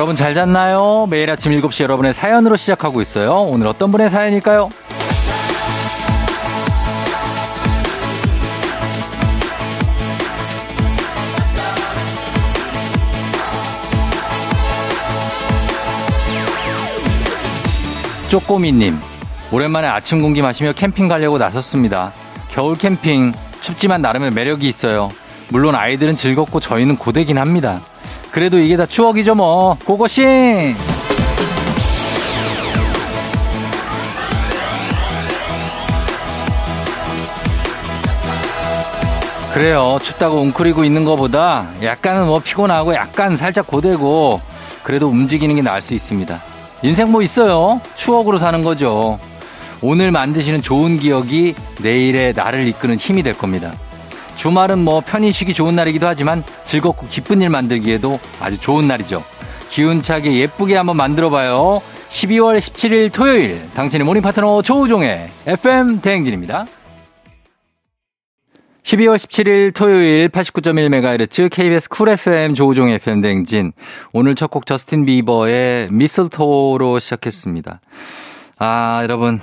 [0.00, 1.06] 여러분 잘 잤나요?
[1.10, 3.42] 매일 아침 7시 여러분의 사연으로 시작하고 있어요.
[3.42, 4.70] 오늘 어떤 분의 사연일까요?
[18.30, 18.98] 쪼꼬미님,
[19.52, 22.14] 오랜만에 아침 공기 마시며 캠핑 가려고 나섰습니다.
[22.48, 25.10] 겨울 캠핑, 춥지만 나름의 매력이 있어요.
[25.50, 27.82] 물론 아이들은 즐겁고 저희는 고되긴 합니다.
[28.30, 29.76] 그래도 이게 다 추억이죠 뭐.
[29.84, 30.74] 고고싱!
[39.52, 39.98] 그래요.
[40.00, 44.40] 춥다고 웅크리고 있는 것보다 약간은 뭐 피곤하고 약간 살짝 고되고
[44.84, 46.40] 그래도 움직이는 게 나을 수 있습니다.
[46.82, 47.80] 인생 뭐 있어요?
[47.96, 49.18] 추억으로 사는 거죠.
[49.82, 53.72] 오늘 만드시는 좋은 기억이 내일의 나를 이끄는 힘이 될 겁니다.
[54.36, 59.22] 주말은 뭐 편히 쉬기 좋은 날이기도 하지만 즐겁고 기쁜 일 만들기에도 아주 좋은 날이죠.
[59.70, 61.80] 기운차게 예쁘게 한번 만들어봐요.
[62.08, 66.66] 12월 17일 토요일 당신의 morning 파트너 조우종의 FM 대행진입니다.
[68.82, 73.72] 12월 17일 토요일 89.1MHz KBS Cool FM 조우종 FM 대행진.
[74.12, 77.80] 오늘 첫 곡 저스틴 비버의 Mistletoe로 시작했습니다.
[78.58, 79.40] 아, 여러분,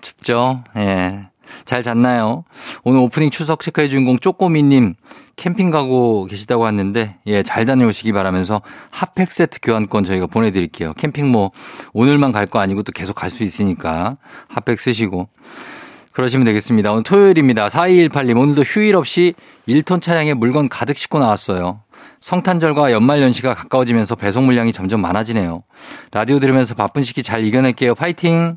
[0.00, 0.64] 춥죠?
[0.78, 1.28] 예.
[1.66, 2.44] 잘 잤나요?
[2.84, 4.94] 오늘 오프닝 추석 체크해 주인공 쪼꼬미님
[5.36, 10.94] 캠핑 가고 계시다고 왔는데 예, 잘 다녀오시기 바라면서 핫팩 세트 교환권 저희가 보내드릴게요.
[10.94, 11.50] 캠핑 뭐
[11.92, 14.16] 오늘만 갈 거 아니고 또 계속 갈 수 있으니까
[14.48, 15.28] 핫팩 쓰시고
[16.12, 16.92] 그러시면 되겠습니다.
[16.92, 17.68] 오늘 토요일입니다.
[17.68, 19.34] 4218님 오늘도 휴일 없이
[19.68, 21.80] 1톤 차량에 물건 가득 싣고 나왔어요.
[22.20, 25.64] 성탄절과 연말연시가 가까워지면서 배송 물량이 점점 많아지네요.
[26.12, 27.94] 라디오 들으면서 바쁜 시기 잘 이겨낼게요.
[27.94, 28.56] 파이팅!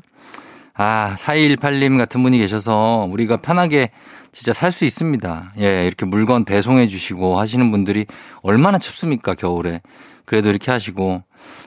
[0.82, 3.90] 아, 4218님 같은 분이 계셔서 우리가 편하게
[4.32, 5.52] 진짜 살 수 있습니다.
[5.58, 8.06] 예, 이렇게 물건 배송해 주시고 하시는 분들이
[8.42, 9.82] 얼마나 춥습니까, 겨울에.
[10.24, 11.22] 그래도 이렇게 하시고,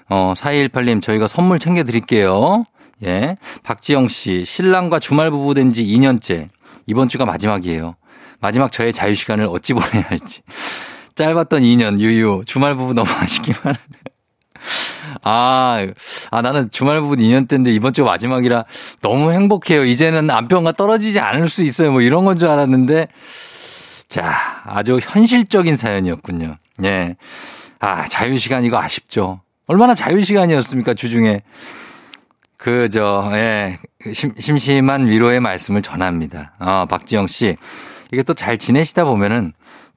[0.10, 2.64] 어, 4218님 저희가 선물 챙겨 드릴게요.
[3.04, 3.38] 예.
[3.62, 6.50] 박지영 씨, 신랑과 주말 부부 된 지 2년째.
[6.88, 7.96] 이번 주가 마지막이에요.
[8.40, 10.42] 마지막 저의 자유시간을 어찌 보내야 할지.
[11.14, 12.42] 짧았던 2년, 유유.
[12.48, 13.78] 주말 부부 너무 아쉽기만 하네.
[15.24, 15.86] 아,
[16.32, 18.66] 아, 나는 주말 부분 2년 때인데 이번 주 마지막이라
[19.02, 19.84] 너무 행복해요.
[19.86, 21.92] 이제는 남편과 떨어지지 않을 수 있어요.
[21.92, 23.08] 뭐 이런 건 줄 알았는데.
[24.10, 24.34] 자,
[24.66, 26.58] 아주 현실적인 사연이었군요.
[26.84, 27.16] 예.
[27.80, 29.42] 아, 자유시간 이거 아쉽죠.
[29.66, 31.42] 얼마나 자유시간이었습니까, 주중에.
[32.58, 33.80] 그, 저, 예.
[34.14, 36.54] 심, 심심한 위로의 말씀을 전합니다.
[36.60, 37.58] 아, 박지영 씨.
[38.12, 39.54] 이게 또 잘 지내시다 보면은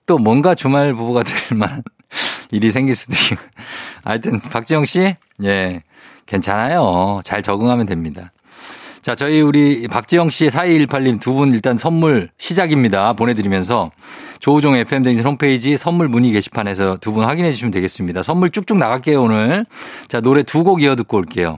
[0.07, 1.83] 또 뭔가 주말 부부가 될 만한
[2.51, 3.43] 일이 생길 수도 있고.
[4.05, 5.15] 하여튼, 박지영 씨,
[5.45, 5.83] 예,
[6.27, 7.21] 괜찮아요.
[7.25, 8.33] 잘 적응하면 됩니다.
[9.03, 13.13] 자, 저희 우리 박지영 씨 4218님 두 분 일단 선물 시작입니다.
[13.13, 13.85] 보내드리면서
[14.41, 18.25] 조우종 FM댕진 홈페이지 선물 문의 게시판에서 두 분 확인해 주시면 되겠습니다.
[18.25, 19.65] 선물 쭉쭉 나갈게요, 오늘.
[20.09, 21.57] 자, 노래 두 곡 이어 듣고 올게요.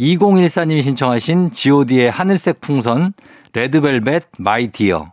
[0.00, 3.12] 2014님이 신청하신 god의 하늘색 풍선,
[3.52, 5.12] 레드벨벳 My Dear.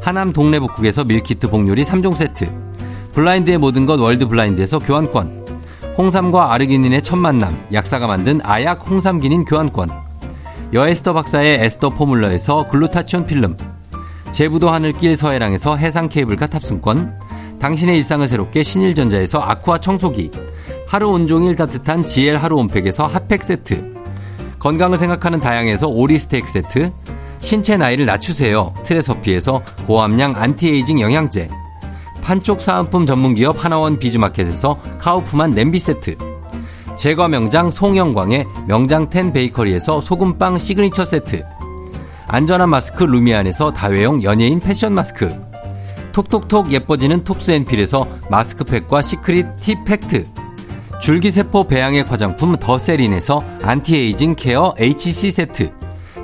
[0.00, 2.50] 하남 동래북국에서 밀키트 복요리 3종 세트.
[3.12, 5.46] 블라인드의 모든 것 월드 블라인드에서 교환권.
[5.98, 7.66] 홍삼과 아르기닌의 첫 만남.
[7.72, 9.90] 약사가 만든 아약 홍삼기닌 교환권.
[10.72, 13.56] 여에스터 박사의 에스터 포뮬러에서 글루타치온 필름.
[14.30, 17.18] 제부도 하늘길 서해랑에서 해상 케이블카 탑승권.
[17.58, 20.30] 당신의 일상을 새롭게 신일전자에서 아쿠아 청소기.
[20.86, 23.94] 하루 온종일 따뜻한 GL 하루 온팩에서 핫팩 세트.
[24.60, 26.90] 건강을 생각하는 다양에서 오리 스테이크 세트.
[27.40, 28.72] 신체 나이를 낮추세요.
[28.84, 31.48] 트레서피에서 고함량 안티에이징 영양제.
[32.22, 36.16] 판촉 사은품 전문기업 하나원 비즈마켓에서 카우프만 냄비 세트.
[36.96, 41.44] 제과 명장 송영광의 명장 텐 베이커리에서 소금빵 시그니처 세트.
[42.28, 45.28] 안전한 마스크 루미안에서 다회용 연예인 패션 마스크.
[46.12, 50.26] 톡톡톡 예뻐지는 톡스앤필에서 마스크팩과 시크릿 티 팩트
[51.00, 55.72] 줄기세포 배양액 화장품 더세린에서 안티에이징 케어 HC 세트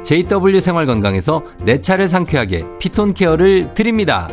[0.07, 4.29] JW 생활건강에서 내 차를 상쾌하게 피톤 케어를 드립니다.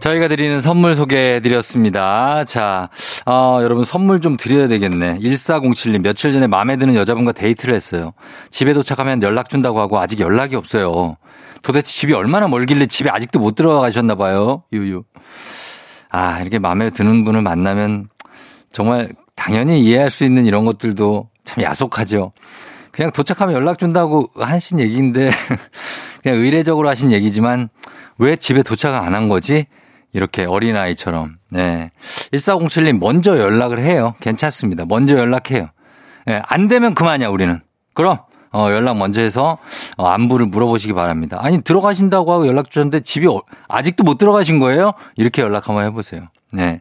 [0.00, 2.44] 저희가 드리는 선물 소개해 드렸습니다.
[2.44, 2.88] 자,
[3.26, 5.18] 어, 여러분 선물 좀 드려야 되겠네.
[5.18, 8.12] 1407님 며칠 전에 마음에 드는 여자분과 데이트를 했어요.
[8.50, 11.18] 집에 도착하면 연락 준다고 하고 아직 연락이 없어요.
[11.62, 14.62] 도대체 집이 얼마나 멀길래 집에 아직도 못 들어가셨나 봐요.
[14.72, 15.02] 유유.
[16.08, 18.08] 아, 이렇게 마음에 드는 분을 만나면
[18.72, 22.32] 정말 당연히 이해할 수 있는 이런 것들도 참 야속하죠.
[22.96, 25.30] 그냥 도착하면 연락 준다고 하신 얘기인데
[26.22, 27.68] 그냥 의례적으로 하신 얘기지만
[28.18, 29.66] 왜 집에 도착을 안 한 거지?
[30.12, 31.36] 이렇게 어린아이처럼.
[31.50, 31.90] 네.
[32.32, 34.14] 1407님 먼저 연락을 해요.
[34.20, 34.86] 괜찮습니다.
[34.86, 35.68] 먼저 연락해요.
[36.24, 37.60] 네, 안 되면 그만이야, 우리는.
[37.92, 38.18] 그럼
[38.50, 39.58] 어, 연락 먼저 해서
[39.98, 41.38] 어, 안부를 물어보시기 바랍니다.
[41.42, 44.92] 아니, 들어가신다고 하고 연락 주셨는데 집이 어, 아직도 못 들어가신 거예요?
[45.16, 46.28] 이렇게 연락 한번 해보세요.
[46.52, 46.80] 네.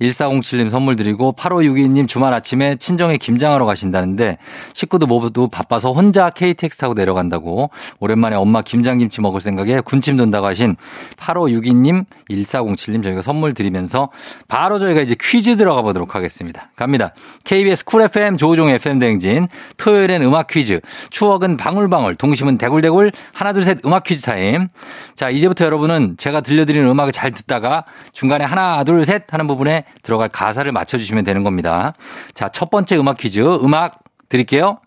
[0.00, 4.36] 1407님 선물 드리고 8562님 주말 아침에 친정에 김장하러 가신다는데
[4.74, 7.70] 식구도 모두 바빠서 혼자 KTX 타고 내려간다고
[8.00, 10.76] 오랜만에 엄마 김장김치 먹을 생각에 군침 돈다고 하신
[11.16, 14.10] 8562님 1407님 저희가 선물 드리면서
[14.48, 16.70] 바로 저희가 이제 퀴즈 들어가 보도록 하겠습니다.
[16.74, 17.14] 갑니다.
[17.44, 20.80] KBS 쿨 FM 조우종 FM 대행진 토요일엔 음악 퀴즈
[21.10, 24.68] 추억은 방울방울 동심은 대굴대굴 하나 둘 셋 음악 퀴즈 타임
[25.14, 30.70] 자 이제부터 여러분은 제가 들려드리는 음악을 잘 듣다가 중간에 하나 둘셋 하는 부분에 들어갈 가사를
[30.70, 31.94] 맞춰주시면 되는 겁니다.
[32.34, 33.40] 자, 첫 번째 음악 퀴즈.
[33.40, 34.78] 음악 드릴게요.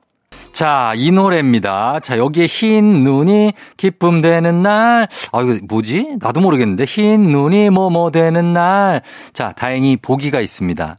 [0.52, 2.00] 자, 이 노래입니다.
[2.02, 5.08] 자, 여기에 흰 눈이 기쁨 되는 날.
[5.32, 6.18] 아, 이거 뭐지?
[6.20, 6.86] 나도 모르겠는데.
[6.86, 9.02] 흰 눈이 뭐뭐 뭐 되는 날.
[9.34, 10.98] 자, 다행히 보기가 있습니다.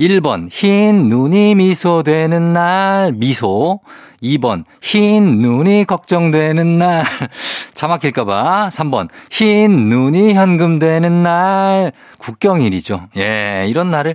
[0.00, 3.12] 1번, 흰 눈이 미소 되는 날.
[3.12, 3.80] 미소.
[4.22, 7.04] 2번, 흰 눈이 걱정되는 날.
[7.82, 8.68] 차 막힐까봐.
[8.70, 11.90] 3번, 흰 눈이 현금되는 날.
[12.18, 13.08] 국경일이죠.
[13.16, 14.14] 예, 이런 날을.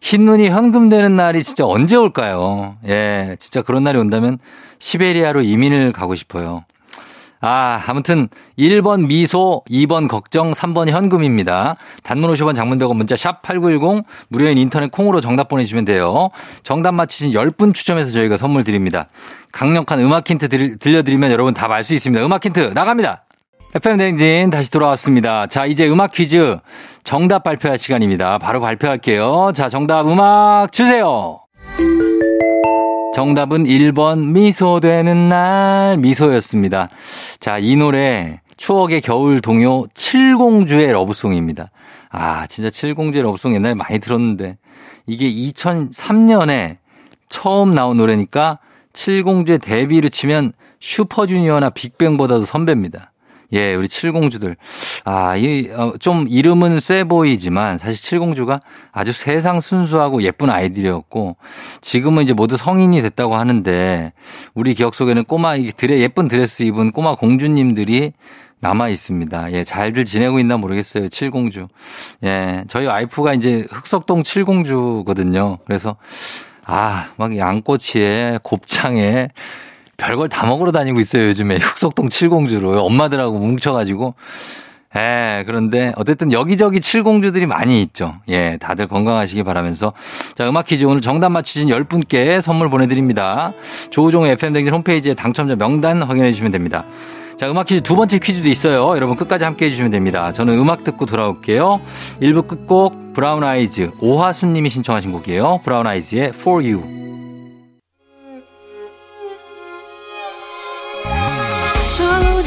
[0.00, 2.76] 흰 눈이 현금되는 날이 진짜 언제 올까요?
[2.86, 4.38] 예, 진짜 그런 날이 온다면
[4.78, 6.64] 시베리아로 이민을 가고 싶어요.
[7.42, 8.28] 아, 아무튼
[8.58, 11.76] 1번 미소, 2번 걱정, 3번 현금입니다.
[12.02, 16.28] 단문 50원 장문 100원 문자 샵 8910 무료인 인터넷 콩으로 정답 보내주시면 돼요.
[16.62, 19.06] 정답 맞히신 10분 추첨해서 저희가 선물 드립니다.
[19.52, 20.48] 강력한 음악 힌트
[20.78, 22.24] 들려드리면 여러분 다 알 수 있습니다.
[22.24, 23.24] 음악 힌트 나갑니다.
[23.74, 25.46] FM 대행진 다시 돌아왔습니다.
[25.46, 26.58] 자, 이제 음악 퀴즈
[27.04, 28.38] 정답 발표할 시간입니다.
[28.38, 29.52] 바로 발표할게요.
[29.54, 31.40] 자, 정답 음악 주세요.
[33.12, 36.90] 정답은 1번 미소되는 날 미소였습니다.
[37.40, 41.70] 자, 이 노래 추억의 겨울 동요 칠공주의 러브송입니다.
[42.10, 44.58] 아, 진짜 칠공주의 러브송 옛날에 많이 들었는데
[45.06, 46.76] 이게 2003년에
[47.28, 48.60] 처음 나온 노래니까
[48.92, 53.12] 칠공주의 데뷔를 치면 슈퍼주니어나 빅뱅보다도 선배입니다.
[53.52, 54.56] 예, 우리 칠공주들.
[55.04, 58.60] 아, 이, 어, 좀 이름은 쎄 보이지만 사실 칠공주가
[58.92, 61.36] 아주 세상 순수하고 예쁜 아이들이었고
[61.80, 64.12] 지금은 이제 모두 성인이 됐다고 하는데
[64.54, 68.12] 우리 기억 속에는 꼬마, 드레, 예쁜 드레스 입은 꼬마 공주님들이
[68.60, 69.52] 남아 있습니다.
[69.52, 71.08] 예, 잘들 지내고 있나 모르겠어요.
[71.08, 71.68] 칠공주.
[72.24, 75.58] 예, 저희 와이프가 이제 흑석동 칠공주거든요.
[75.64, 75.96] 그래서
[76.64, 79.28] 아, 막 양꼬치에 곱창에
[80.00, 81.58] 별걸 다 먹으러 다니고 있어요, 요즘에.
[81.58, 82.82] 흑석동 칠공주로.
[82.84, 84.14] 엄마들하고 뭉쳐가지고.
[84.96, 88.16] 예, 그런데 어쨌든 여기저기 칠공주들이 많이 있죠.
[88.28, 89.92] 예, 다들 건강하시기 바라면서.
[90.34, 93.52] 자, 음악 퀴즈 오늘 정답 맞히신 10분께 선물 보내드립니다.
[93.90, 96.84] 조우종 FM댕진 홈페이지에 당첨자 명단 확인해 주시면 됩니다.
[97.36, 98.96] 자, 음악 퀴즈 두 번째 퀴즈도 있어요.
[98.96, 100.32] 여러분 끝까지 함께 해주시면 됩니다.
[100.32, 101.80] 저는 음악 듣고 돌아올게요.
[102.20, 105.60] 1부 끝곡 브라운 아이즈 오하수님이 신청하신 곡이에요.
[105.62, 106.82] 브라운 아이즈의 For You.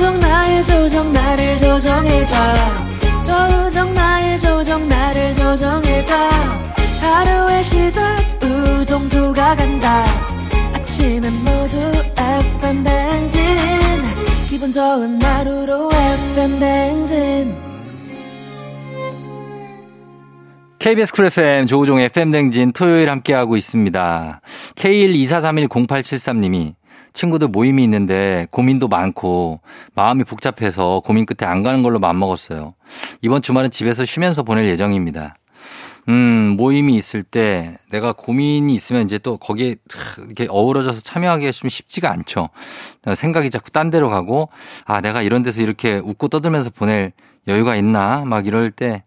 [0.03, 2.35] 조정 나의 조정 나를 조정해줘.
[3.21, 6.13] 조정 나의 조정 나를 조정해줘.
[6.99, 10.03] 하루의 시절 우정조가 간다.
[10.73, 11.77] 아침엔 모두
[12.17, 13.41] FM 댕진.
[14.49, 17.55] 기분 좋은 하루로 FM 댕진.
[20.79, 24.41] KBS 쿨 FM 조우종 FM 댕진 토요일 함께하고 있습니다.
[24.75, 26.73] K124310873님이
[27.13, 29.61] 친구들 모임이 있는데 고민도 많고
[29.95, 32.73] 마음이 복잡해서 고민 끝에 안 가는 걸로 마음먹었어요.
[33.21, 35.35] 이번 주말은 집에서 쉬면서 보낼 예정입니다.
[36.09, 39.75] 음, 모임이 있을 때 내가 고민이 있으면 이제 또 거기에
[40.17, 42.49] 이렇게 어우러져서 참여하기가 좀 쉽지가 않죠.
[43.15, 44.49] 생각이 자꾸 딴 데로 가고
[44.85, 47.13] 아, 내가 이런 데서 이렇게 웃고 떠들면서 보낼
[47.47, 49.03] 여유가 있나 막 이럴 때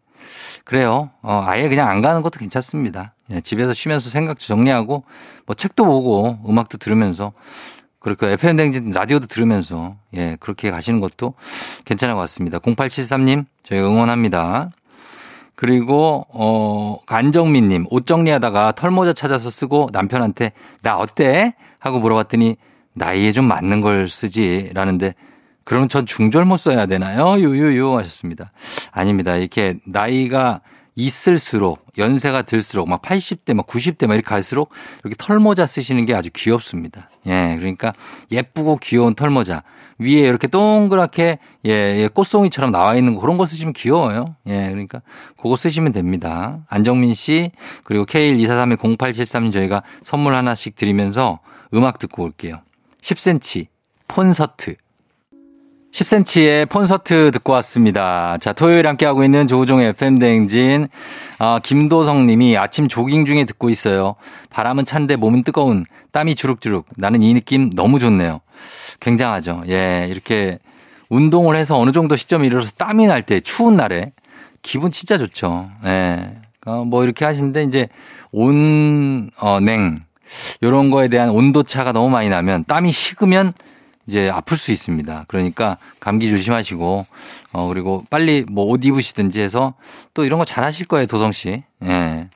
[0.64, 1.10] 그래요.
[1.22, 3.14] 어, 아예 그냥 안 가는 것도 괜찮습니다.
[3.30, 5.04] 예, 집에서 쉬면서 생각 정리하고
[5.46, 7.32] 뭐 책도 보고 음악도 들으면서
[8.06, 11.34] 그렇고 FM 댕진 라디오도 들으면서 예, 그렇게 가시는 것도
[11.86, 12.60] 괜찮은 것 같습니다.
[12.60, 14.70] 0873님, 저희 응원합니다.
[15.56, 21.54] 그리고 어 안정민 님, 옷 정리하다가 털모자 찾아서 쓰고 남편한테 나 어때?
[21.80, 22.54] 하고 물어봤더니
[22.92, 25.16] 나이에 좀 맞는 걸 쓰지라는데
[25.64, 27.40] 그럼 전 중절모 써야 되나요?
[27.40, 28.52] 유유유 하셨습니다.
[28.92, 29.34] 아닙니다.
[29.34, 30.60] 이렇게 나이가
[30.96, 34.70] 있을수록 연세가 들수록 막 80대 막 90대 막 이렇게 갈수록
[35.04, 37.10] 이렇게 털모자 쓰시는 게 아주 귀엽습니다.
[37.26, 37.56] 예.
[37.58, 37.92] 그러니까
[38.32, 39.62] 예쁘고 귀여운 털모자
[39.98, 44.36] 위에 이렇게 동그랗게 예, 예 꽃송이처럼 나와 있는 거 그런 거 쓰시면 귀여워요.
[44.46, 44.68] 예.
[44.70, 45.02] 그러니까
[45.36, 46.64] 그거 쓰시면 됩니다.
[46.68, 47.50] 안정민 씨
[47.84, 51.40] 그리고 K124310873님 저희가 선물 하나씩 드리면서
[51.74, 52.62] 음악 듣고 올게요.
[53.02, 53.66] 10cm
[54.08, 54.76] 콘서트
[55.96, 58.36] 10cm의 콘서트 듣고 왔습니다.
[58.38, 60.88] 자, 토요일 함께하고 있는 조우종의 FM대행진.
[61.38, 64.14] 아, 김도성 님이 아침 조깅 중에 듣고 있어요.
[64.50, 66.84] 바람은 찬데 몸은 뜨거운 땀이 주룩주룩.
[66.98, 68.40] 나는 이 느낌 너무 좋네요.
[69.00, 69.62] 굉장하죠.
[69.68, 70.58] 예, 이렇게
[71.08, 74.08] 운동을 해서 어느 정도 시점에 이르러서 땀이 날 때 추운 날에
[74.60, 75.70] 기분 진짜 좋죠.
[75.86, 76.34] 예.
[76.66, 77.88] 어, 뭐 이렇게 하시는데 이제
[78.32, 80.02] 온, 어, 냉.
[80.62, 83.54] 요런 거에 대한 온도 차가 너무 많이 나면 땀이 식으면
[84.06, 85.24] 이제 아플 수 있습니다.
[85.28, 87.06] 그러니까 감기 조심하시고
[87.52, 89.74] 어 그리고 빨리 뭐 옷 입으시든지 해서
[90.14, 91.62] 또 이런 거 잘 하실 거예요, 도성 씨.
[91.84, 92.28] 예.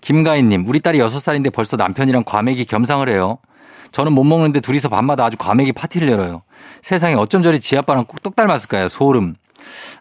[0.00, 3.38] 김가인 님, 우리 딸이 6살인데 벌써 남편이랑 과메기 겸상을 해요.
[3.92, 6.42] 저는 못 먹는데 둘이서 밤마다 아주 과메기 파티를 열어요.
[6.82, 8.88] 세상에 어쩜 저리 지 아빠랑 꼭 똑 닮았을까요?
[8.88, 9.36] 소름.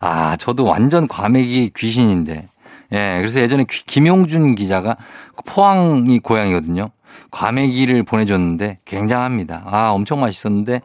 [0.01, 2.47] 아, 저도 완전 과메기 귀신인데.
[2.91, 4.97] 예, 그래서 예전에 김용준 기자가
[5.45, 6.89] 포항이 고향이거든요.
[7.31, 9.63] 과메기를 보내줬는데 굉장합니다.
[9.65, 10.81] 아, 엄청 맛있었는데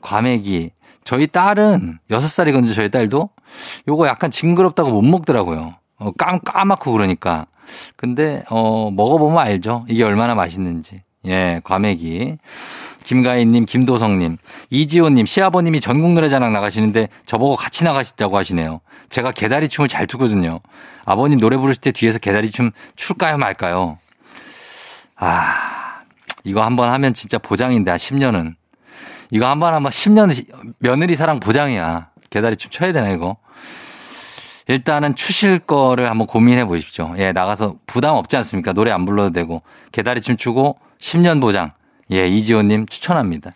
[0.00, 0.70] 과메기.
[1.04, 3.30] 저희 딸은 6살이거든요, 저희 딸도.
[3.88, 5.74] 요거 약간 징그럽다고 못 먹더라고요.
[5.98, 7.46] 어, 까, 까맣고 그러니까.
[7.96, 9.84] 근데, 어, 먹어보면 알죠.
[9.88, 11.02] 이게 얼마나 맛있는지.
[11.26, 12.38] 예, 과메기.
[13.04, 14.38] 김가인님, 김도성님,
[14.70, 18.80] 이지호님, 시아버님이 전국 노래자랑 나가시는데 저보고 같이 나가시자고 하시네요.
[19.10, 20.60] 제가 개다리 춤을 잘 추거든요.
[21.04, 23.98] 아버님 노래 부르실 때 뒤에서 개다리 춤 출까요 말까요?
[25.16, 26.02] 아,
[26.44, 28.54] 이거 한번 하면 진짜 보장인데, 한 10년은.
[29.30, 30.30] 이거 한 번 하면 10년
[30.78, 32.08] 며느리 사랑 보장이야.
[32.30, 33.36] 개다리 춤 쳐야 되나, 이거?
[34.66, 37.14] 일단은 추실 거를 한번 고민해 보십시오.
[37.18, 38.72] 예, 나가서 부담 없지 않습니까?
[38.72, 41.70] 노래 안 불러도 되고, 개다리 춤 추고 10년 보장.
[42.12, 43.52] 예, 이지호님 추천합니다.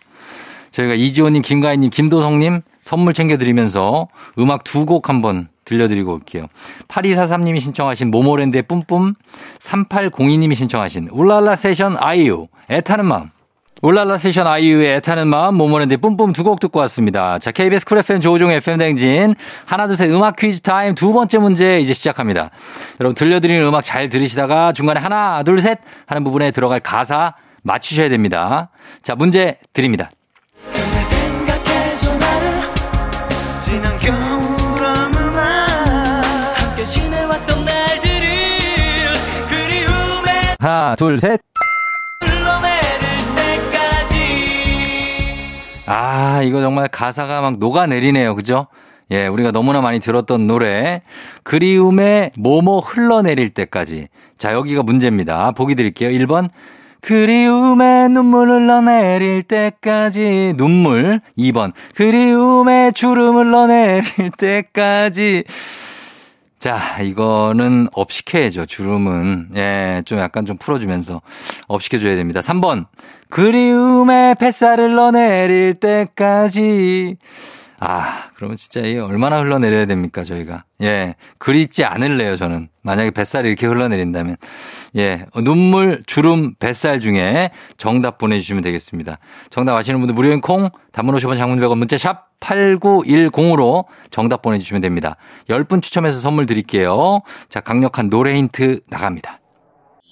[0.71, 6.47] 저희가 이지호님, 김가희님, 김도성님 선물 챙겨드리면서 음악 두 곡 한번 들려드리고 올게요.
[6.87, 9.13] 8243님이 신청하신 모모랜드의 뿜뿜,
[9.59, 13.29] 3802님이 신청하신 울랄라 세션 아이유, 애타는 마음.
[13.81, 17.39] 울랄라 세션 아이유의 애타는 마음, 모모랜드의 뿜뿜 두 곡 듣고 왔습니다.
[17.39, 19.35] 자, KBS 쿨 FM 조우종 FM 댕진.
[19.65, 22.49] 하나, 둘, 셋 음악 퀴즈 타임 두 번째 문제 이제 시작합니다.
[22.99, 28.69] 여러분 들려드리는 음악 잘 들으시다가 중간에 하나, 둘, 셋 하는 부분에 들어갈 가사 맞추셔야 됩니다.
[29.01, 30.09] 자, 문제 드립니다.
[40.59, 41.39] 하나, 둘, 셋.
[45.85, 48.35] 아, 이거 정말 가사가 막 녹아내리네요.
[48.35, 48.67] 그죠?
[49.09, 51.01] 예, 우리가 너무나 많이 들었던 노래.
[51.43, 54.09] 그리움의 뭐뭐 흘러내릴 때까지.
[54.37, 55.51] 자, 여기가 문제입니다.
[55.51, 56.09] 보기 드릴게요.
[56.09, 56.49] 1번.
[57.01, 60.55] 그리움의 눈물 흘러내릴 때까지.
[60.57, 61.21] 눈물.
[61.37, 61.71] 2번.
[61.95, 65.45] 그리움의 주름 흘러내릴 때까지.
[66.59, 68.65] 자, 이거는 업시켜야죠.
[68.65, 69.51] 주름은.
[69.55, 71.21] 예, 좀 약간 좀 풀어주면서
[71.67, 72.41] 업시켜줘야 됩니다.
[72.41, 72.85] 3번.
[73.29, 77.15] 그리움의 뱃살을 넣어내릴 때까지.
[77.79, 80.65] 아, 그러면 진짜 이 얼마나 흘러내려야 됩니까, 저희가.
[80.81, 82.67] 예, 그립지 않을래요, 저는.
[82.81, 84.35] 만약에 뱃살이 이렇게 흘러내린다면.
[84.97, 89.19] 예, 눈물, 주름, 뱃살 중에 정답 보내주시면 되겠습니다.
[89.49, 95.15] 정답 아시는 분들 무료인 콩, 단문 50원 장문 100원 문자 샵 8910으로 정답 보내주시면 됩니다.
[95.49, 97.21] 10분 추첨해서 선물 드릴게요.
[97.49, 99.39] 자, 강력한 노래 힌트 나갑니다.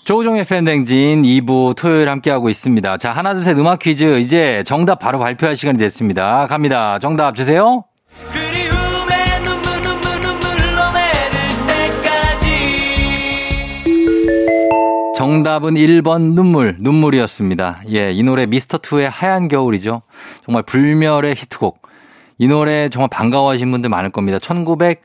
[0.05, 2.98] 조우종의 팬댕진 2부 토요일 함께하고 있습니다.
[2.98, 4.19] 자, 하나, 둘, 셋 음악 퀴즈.
[4.19, 6.48] 이제 정답 바로 발표할 시간이 됐습니다.
[6.48, 6.98] 갑니다.
[7.00, 7.84] 정답 주세요.
[15.17, 17.81] 정답은 1번 눈물, 눈물이었습니다.
[17.89, 20.03] 예, 이 노래 미스터2의 하얀 겨울이죠.
[20.46, 21.87] 정말 불멸의 히트곡.
[22.38, 24.39] 이 노래 정말 반가워하신 분들 많을 겁니다.
[24.39, 25.01] 1900,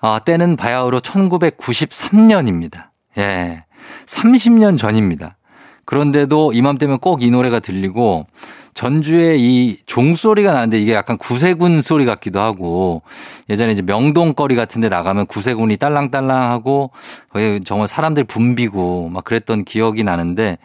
[0.00, 2.88] 아, 때는 바야흐로 1993년입니다.
[3.18, 3.64] 예.
[4.06, 5.36] 30년 전입니다.
[5.84, 8.26] 그런데도 이맘때면 꼭 이 노래가 들리고
[8.72, 13.02] 전주에 이 종소리가 나는데 이게 약간 구세군 소리 같기도 하고
[13.48, 16.90] 예전에 이제 명동거리 같은 데 나가면 구세군이 딸랑딸랑하고
[17.30, 20.58] 거기 정말 사람들 붐비고 막 그랬던 기억이 나는데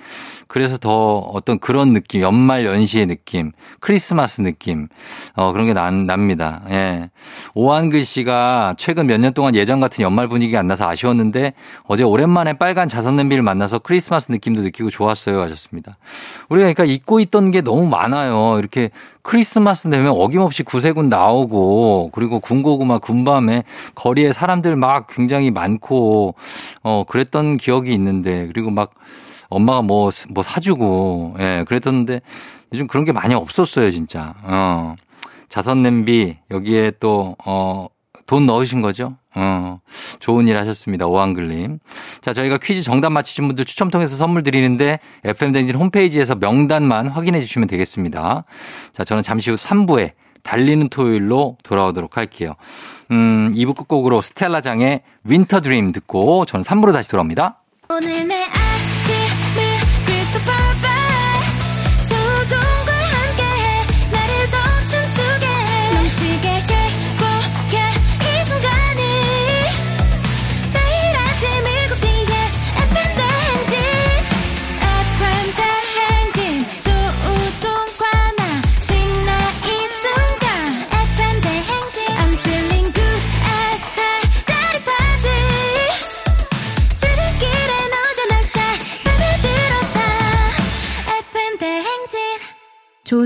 [0.49, 4.87] 그래서 더 어떤 그런 느낌, 연말 연시의 느낌, 크리스마스 느낌,
[5.35, 6.63] 어, 그런 게 난, 납니다.
[6.71, 7.11] 예.
[7.53, 11.53] 오한글 씨가 최근 몇 년 동안 예전 같은 연말 분위기가 안 나서 아쉬웠는데
[11.83, 15.97] 어제 오랜만에 빨간 자선 냄비를 만나서 크리스마스 느낌도 느끼고 좋았어요 하셨습니다.
[16.49, 18.57] 우리가 그러니까 잊고 있던 게 너무 많아요.
[18.57, 18.89] 이렇게
[19.21, 26.33] 크리스마스 되면 어김없이 구세군 나오고 그리고 군고구마 군밤에 거리에 사람들 막 굉장히 많고
[26.81, 28.91] 어, 그랬던 기억이 있는데 그리고 막
[29.49, 32.21] 엄마가 뭐, 뭐 사주고, 예, 그랬었는데
[32.73, 34.35] 요즘 그런 게 많이 없었어요, 진짜.
[34.43, 34.95] 어.
[35.49, 37.87] 자선 냄비, 여기에 또, 어,
[38.27, 39.17] 돈 넣으신 거죠?
[39.33, 39.79] 어,
[40.19, 41.07] 좋은 일 하셨습니다.
[41.07, 41.79] 오한글님.
[42.21, 47.67] 자, 저희가 퀴즈 정답 맞히신 분들 추첨 통해서 선물 드리는데 FM댕진 홈페이지에서 명단만 확인해 주시면
[47.67, 48.43] 되겠습니다.
[48.93, 50.11] 자, 저는 잠시 후 3부에
[50.43, 52.53] 달리는 토요일로 돌아오도록 할게요.
[53.11, 57.63] 음, 2부 끝곡으로 스텔라장의 윈터 드림 듣고 저는 3부로 다시 돌아옵니다.
[57.89, 58.43] 오늘 내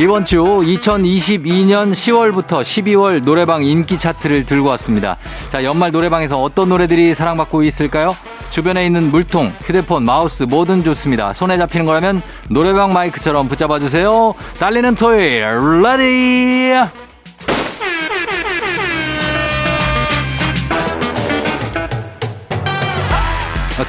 [0.00, 5.18] 이번 주 2022년 10월부터 12월 노래방 인기 차트를 들고 왔습니다.
[5.50, 8.16] 자, 연말 노래방에서 어떤 노래들이 사랑받고 있을까요?
[8.48, 11.34] 주변에 있는 물통, 휴대폰, 마우스 뭐든 좋습니다.
[11.34, 14.32] 손에 잡히는 거라면 노래방 마이크처럼 붙잡아 주세요.
[14.58, 15.44] 달리는 토요일,
[15.82, 17.09] ready!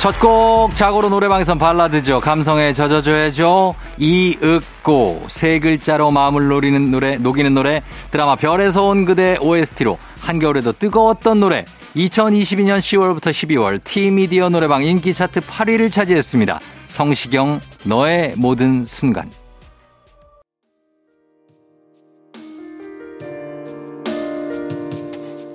[0.02, 2.22] 첫 곡 자고로 노래방에선 발라드죠.
[2.22, 3.76] 감성에 젖어줘야죠.
[4.00, 11.40] 이윽고 세 글자로 마음을 노리는 노래 녹이는 노래 드라마 별에서 온 그대 OST로 한겨울에도 뜨거웠던
[11.40, 16.60] 노래 2022년 10월부터 12월 T미디어 노래방 인기 차트 8위를 차지했습니다.
[16.88, 19.30] 성시경 너의 모든 순간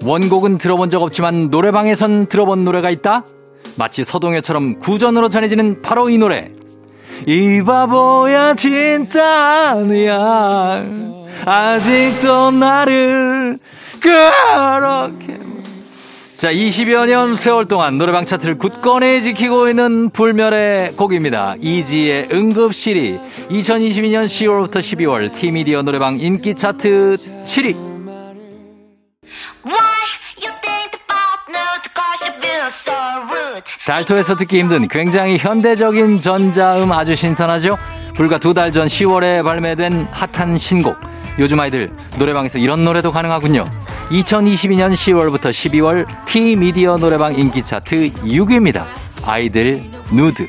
[0.04, 3.24] 원곡은 들어본 적 없지만 노래방에선 들어본 노래가 있다?
[3.76, 6.50] 마치 서동요처럼 구전으로 전해지는 바로 이 노래.
[7.26, 10.82] 이 바보야 진짜 아니야.
[11.44, 13.58] 아직도 나를
[14.00, 15.38] 그렇게.
[16.34, 21.54] 자, 20여 년 세월 동안 노래방 차트를 굳건히 지키고 있는 불멸의 곡입니다.
[21.58, 27.74] 이지의 응급실이 2022년 10월부터 12월 티미디어 노래방 인기 차트 7위.
[33.86, 37.76] 달토에서 듣기 힘든 굉장히 현대적인 전자음 아주 신선하죠?
[38.14, 40.96] 불과 두 달 전 10월에 발매된 핫한 신곡.
[41.38, 43.66] 요즘 아이들 노래방에서 이런 노래도 가능하군요.
[44.10, 48.84] 2022년 10월부터 12월 T 미디어 노래방 인기 차트 6위입니다.
[49.26, 50.46] 아이들 누드.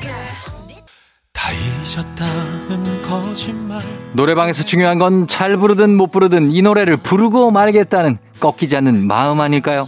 [4.12, 9.86] 노래방에서 중요한 건 잘 부르든 못 부르든 이 노래를 부르고 말겠다는 꺾이지 않는 마음 아닐까요?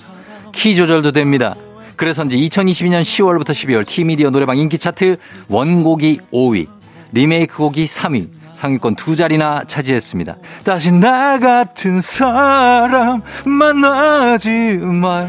[0.53, 1.55] 키 조절도 됩니다.
[2.01, 5.19] 그래서인지 2022년 10월부터 12월 티미디어 노래방 인기 차트
[5.51, 6.67] 원곡이 5위,
[7.13, 10.37] 리메이크 곡이 3위, 상위권 두 자리나 차지했습니다.
[10.65, 15.29] 다시 나 같은 사람 만나지 마요.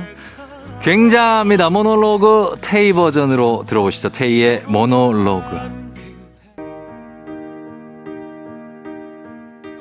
[0.81, 1.69] 굉장합니다.
[1.69, 4.07] 모노로그 테이 버전으로 들어보시죠.
[4.07, 5.80] 테이의 모노로그.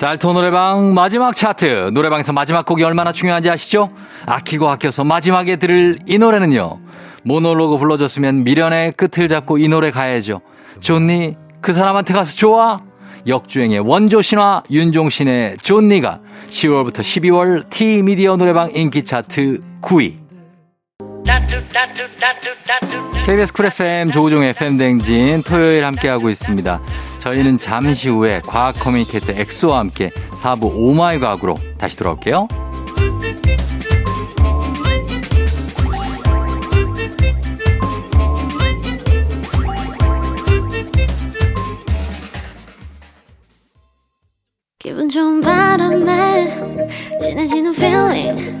[0.01, 1.91] 달토 노래방 마지막 차트.
[1.93, 3.87] 노래방에서 마지막 곡이 얼마나 중요한지 아시죠?
[4.25, 6.79] 아끼고 아껴서 마지막에 들을 이 노래는요.
[7.23, 10.41] 모노로그 불러줬으면 미련의 끝을 잡고 이 노래 가야죠.
[10.79, 12.81] 좋니, 그 사람한테 가서 좋아?
[13.27, 20.20] 역주행의 원조 신화 윤종신의 좋니가 10월부터 12월 TJ 미디어 노래방 인기 차트 9위.
[23.25, 26.81] KBS 쿨 FM 조우종 FM 댕진 토요일 함께하고 있습니다.
[27.19, 30.09] 저희는 잠시 후에 과학 커뮤니케이터 엑소와 함께
[30.41, 32.47] 4부 오마이 과학으로 다시 돌아올게요.
[44.79, 46.47] 기분 좋은 바람에
[47.19, 48.60] 진해지는 feeling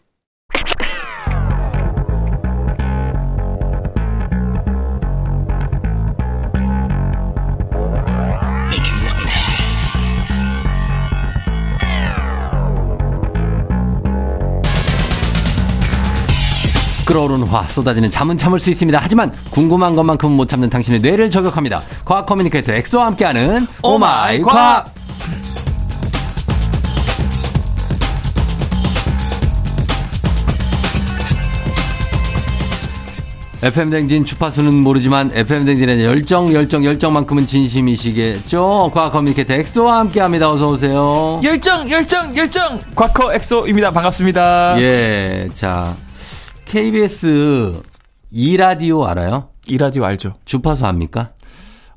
[17.11, 18.97] 끓어오르는 화 쏟아지는 잠은 참을 수 있습니다.
[19.01, 21.81] 하지만 궁금한 것만큼은 못 참는 당신의 뇌를 저격합니다.
[22.05, 24.93] 과학 커뮤니케이터 엑소와 함께하는 오마이 과학.
[33.61, 38.89] FM 댕진 주파수는 모르지만 FM 댕진의 열정, 열정, 열정만큼은 진심이시겠죠?
[38.93, 40.49] 과학 커뮤니케이터 엑소와 함께 합니다.
[40.49, 41.41] 어서 오세요.
[41.43, 42.79] 열정, 열정, 열정!
[42.95, 43.91] 과커 엑소입니다.
[43.91, 44.81] 반갑습니다.
[44.81, 45.93] 예, 자
[46.71, 47.81] KBS
[48.31, 49.49] 이 라디오 알아요?
[49.67, 50.35] 이 라디오 알죠?
[50.45, 51.33] 주파수 압니까?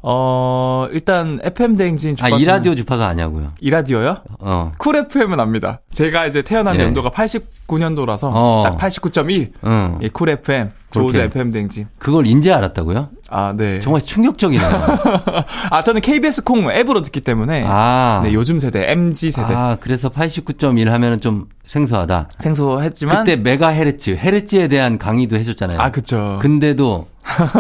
[0.07, 2.35] 어, 일단 FM 대행진 주파수.
[2.35, 3.53] 아, 이 라디오 주파수 아냐고요.
[3.59, 4.19] 이 라디오요?
[4.39, 4.71] 어.
[4.77, 5.81] 쿨 FM은 압니다.
[5.91, 6.85] 제가 이제 태어난 예.
[6.85, 8.63] 연도가 89년도라서 어.
[8.67, 9.49] 딱 89.1.
[9.65, 9.99] 응.
[10.03, 10.71] 예, 쿨 FM.
[10.91, 11.23] 그렇게.
[11.23, 11.87] FM 대행진.
[11.99, 13.09] 그걸 인제 알았다고요?
[13.31, 13.81] 아, 네.
[13.81, 14.69] 정말 충격적이네요.
[15.71, 17.65] 아, 저는 KBS 콩 앱으로 듣기 때문에.
[17.67, 18.21] 아.
[18.23, 19.55] 네, 요즘 세대, MZ 세대.
[19.55, 22.29] 아, 그래서 89.1 하면은 좀 생소하다.
[22.39, 23.25] 생소했지만.
[23.25, 25.81] 그때 메가헤르츠, 헤르츠에 대한 강의도 해 줬잖아요.
[25.81, 26.39] 아, 그쵸.
[26.43, 27.09] 근데도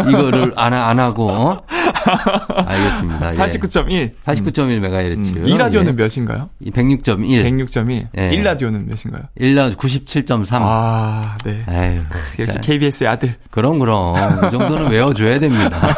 [0.08, 1.62] 이거를 안, 안 하고, 어?
[2.66, 3.34] 알겠습니다.
[3.34, 3.38] 예.
[3.38, 4.10] 89.1.
[4.24, 5.30] 89.1 메가헤르츠.
[5.36, 6.48] 음, 이 라디오는 몇인가요?
[6.64, 7.02] 106.1.
[7.02, 8.08] 106.1.
[8.18, 8.34] 예.
[8.34, 9.22] 1 라디오는 몇인가요?
[9.40, 10.58] 1라 97.3.
[10.60, 11.62] 아, 네.
[11.66, 12.00] 아유.
[12.38, 13.34] 역시 자, KBS의 아들.
[13.50, 15.96] 그럼 그럼 그 정도는 외워줘야 됩니다.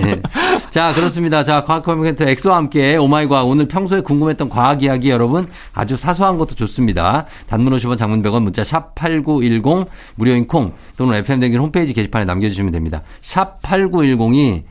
[0.70, 1.44] 자 그렇습니다.
[1.44, 6.38] 자 과학 커뮤니케이터 엑소와 함께 오마이 과학 오늘 평소에 궁금했던 과학 이야기 여러분 아주 사소한
[6.38, 7.26] 것도 좋습니다.
[7.48, 12.72] 단문 50원 장문 100원 문자 샵 #8910 무료인 콩 또는 FM 댕진 홈페이지 게시판에 남겨주시면
[12.72, 13.02] 됩니다.
[13.20, 14.62] 샵 #8910이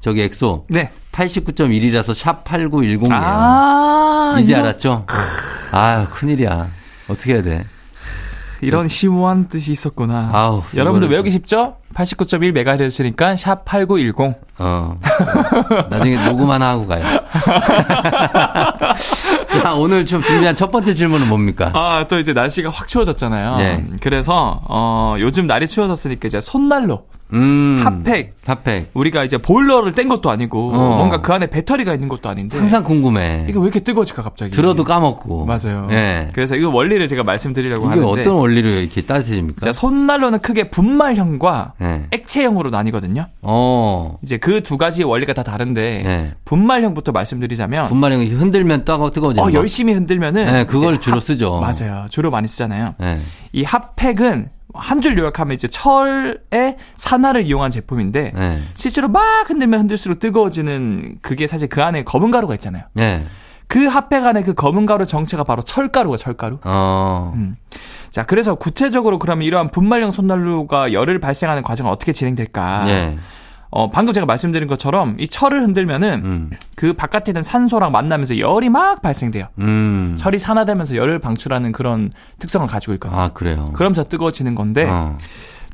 [0.00, 0.90] 저기 엑소 네.
[1.12, 3.10] 89.1이라서 샵 8910이에요.
[3.12, 5.06] 아, 이제 이런- 알았죠?
[5.72, 6.68] 아유 큰일이야.
[7.08, 7.64] 어떻게 해야 돼?
[8.60, 10.30] 이런 심오한 뜻이 있었구나.
[10.32, 11.76] 아우, 여러분들 외우기 쉽죠?
[11.94, 14.34] 89.1MHz니까 샵 8910.
[14.58, 14.96] 어.
[15.88, 17.04] 나중에 녹음 하나 하고 가요.
[19.62, 21.70] 자, 오늘 좀 준비한 첫 번째 질문은 뭡니까?
[21.74, 23.56] 아, 또 이제 날씨가 확 추워졌잖아요.
[23.58, 23.86] 네.
[24.00, 27.78] 그래서 어, 요즘 날이 추워졌으니까 이제 손난로, 음.
[27.84, 28.34] 핫팩.
[28.46, 28.90] 핫팩.
[28.94, 30.96] 우리가 이제 보일러를 뗀 것도 아니고 어.
[30.96, 33.44] 뭔가 그 안에 배터리가 있는 것도 아닌데 항상 궁금해.
[33.48, 34.52] 이게 왜 이렇게 뜨거워질까 갑자기?
[34.52, 35.44] 들어도 까먹고.
[35.44, 35.88] 맞아요.
[35.90, 36.28] 예.
[36.32, 39.60] 그래서 이거 원리를 제가 말씀드리려고 이게 하는데 어떤 원리로 이렇게 따뜻해집니까?
[39.66, 42.06] 자, 손난로는 크게 분말형과 예.
[42.10, 43.26] 액체형으로 나뉘거든요.
[43.42, 44.18] 어.
[44.22, 46.34] 이제 그 두 가지 원리가 다 다른데 예.
[46.44, 49.52] 분말형부터 말씀드리자면 분말형이 흔들면 뜨거워지는 어, 거.
[49.52, 51.60] 열심히 흔들면은 네, 그걸 주로 핫- 쓰죠.
[51.60, 52.06] 맞아요.
[52.10, 52.94] 주로 많이 쓰잖아요.
[53.02, 53.16] 예.
[53.52, 58.62] 이 핫팩은 한 줄 요약하면 이제 철의 산화를 이용한 제품인데 예.
[58.74, 62.84] 실제로 막 흔들면 흔들수록 뜨거워지는 그게 사실 그 안에 검은 가루가 있잖아요.
[62.98, 63.26] 예.
[63.66, 66.58] 그 핫팩 안에 그 검은 가루 정체가 바로 철가루가 철가루.
[66.64, 67.32] 어.
[67.34, 67.56] 음.
[68.10, 72.88] 자, 그래서 구체적으로 그러면 이러한 분말형 손난로가 열을 발생하는 과정은 어떻게 진행될까?
[72.88, 73.18] 예.
[73.70, 76.50] 어, 방금 제가 말씀드린 것처럼 이 철을 흔들면은 음.
[76.74, 79.46] 그 바깥에 있는 산소랑 만나면서 열이 막 발생돼요.
[79.58, 80.16] 음.
[80.18, 83.20] 철이 산화되면서 열을 방출하는 그런 특성을 가지고 있거든요.
[83.20, 83.66] 아, 그래요.
[83.74, 85.16] 그러면서 뜨거워지는 건데 어.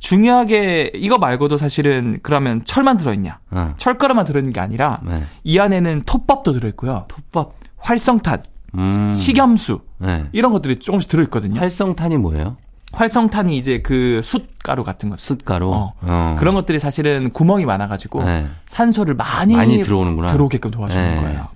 [0.00, 3.38] 중요하게 이거 말고도 사실은 그러면 철만 들어있냐?
[3.52, 3.74] 어.
[3.76, 5.22] 철가루만 들어있는 게 아니라 네.
[5.44, 7.06] 이 안에는 톱밥도 들어있고요.
[7.08, 7.54] 톱밥.
[7.78, 8.42] 활성탄,
[8.76, 9.12] 음.
[9.12, 10.24] 식염수 네.
[10.32, 11.60] 이런 것들이 조금씩 들어있거든요.
[11.60, 12.56] 활성탄이 뭐예요?
[12.94, 15.20] 활성탄이 이제 그 숯가루 같은 것.
[15.20, 15.70] 숯가루.
[15.72, 15.92] 어.
[16.00, 16.36] 어.
[16.38, 18.46] 그런 것들이 사실은 구멍이 많아가지고 네.
[18.66, 20.28] 산소를 많이, 많이 들어오는구나.
[20.28, 21.20] 들어오게끔 도와주는 네.
[21.20, 21.48] 거예요.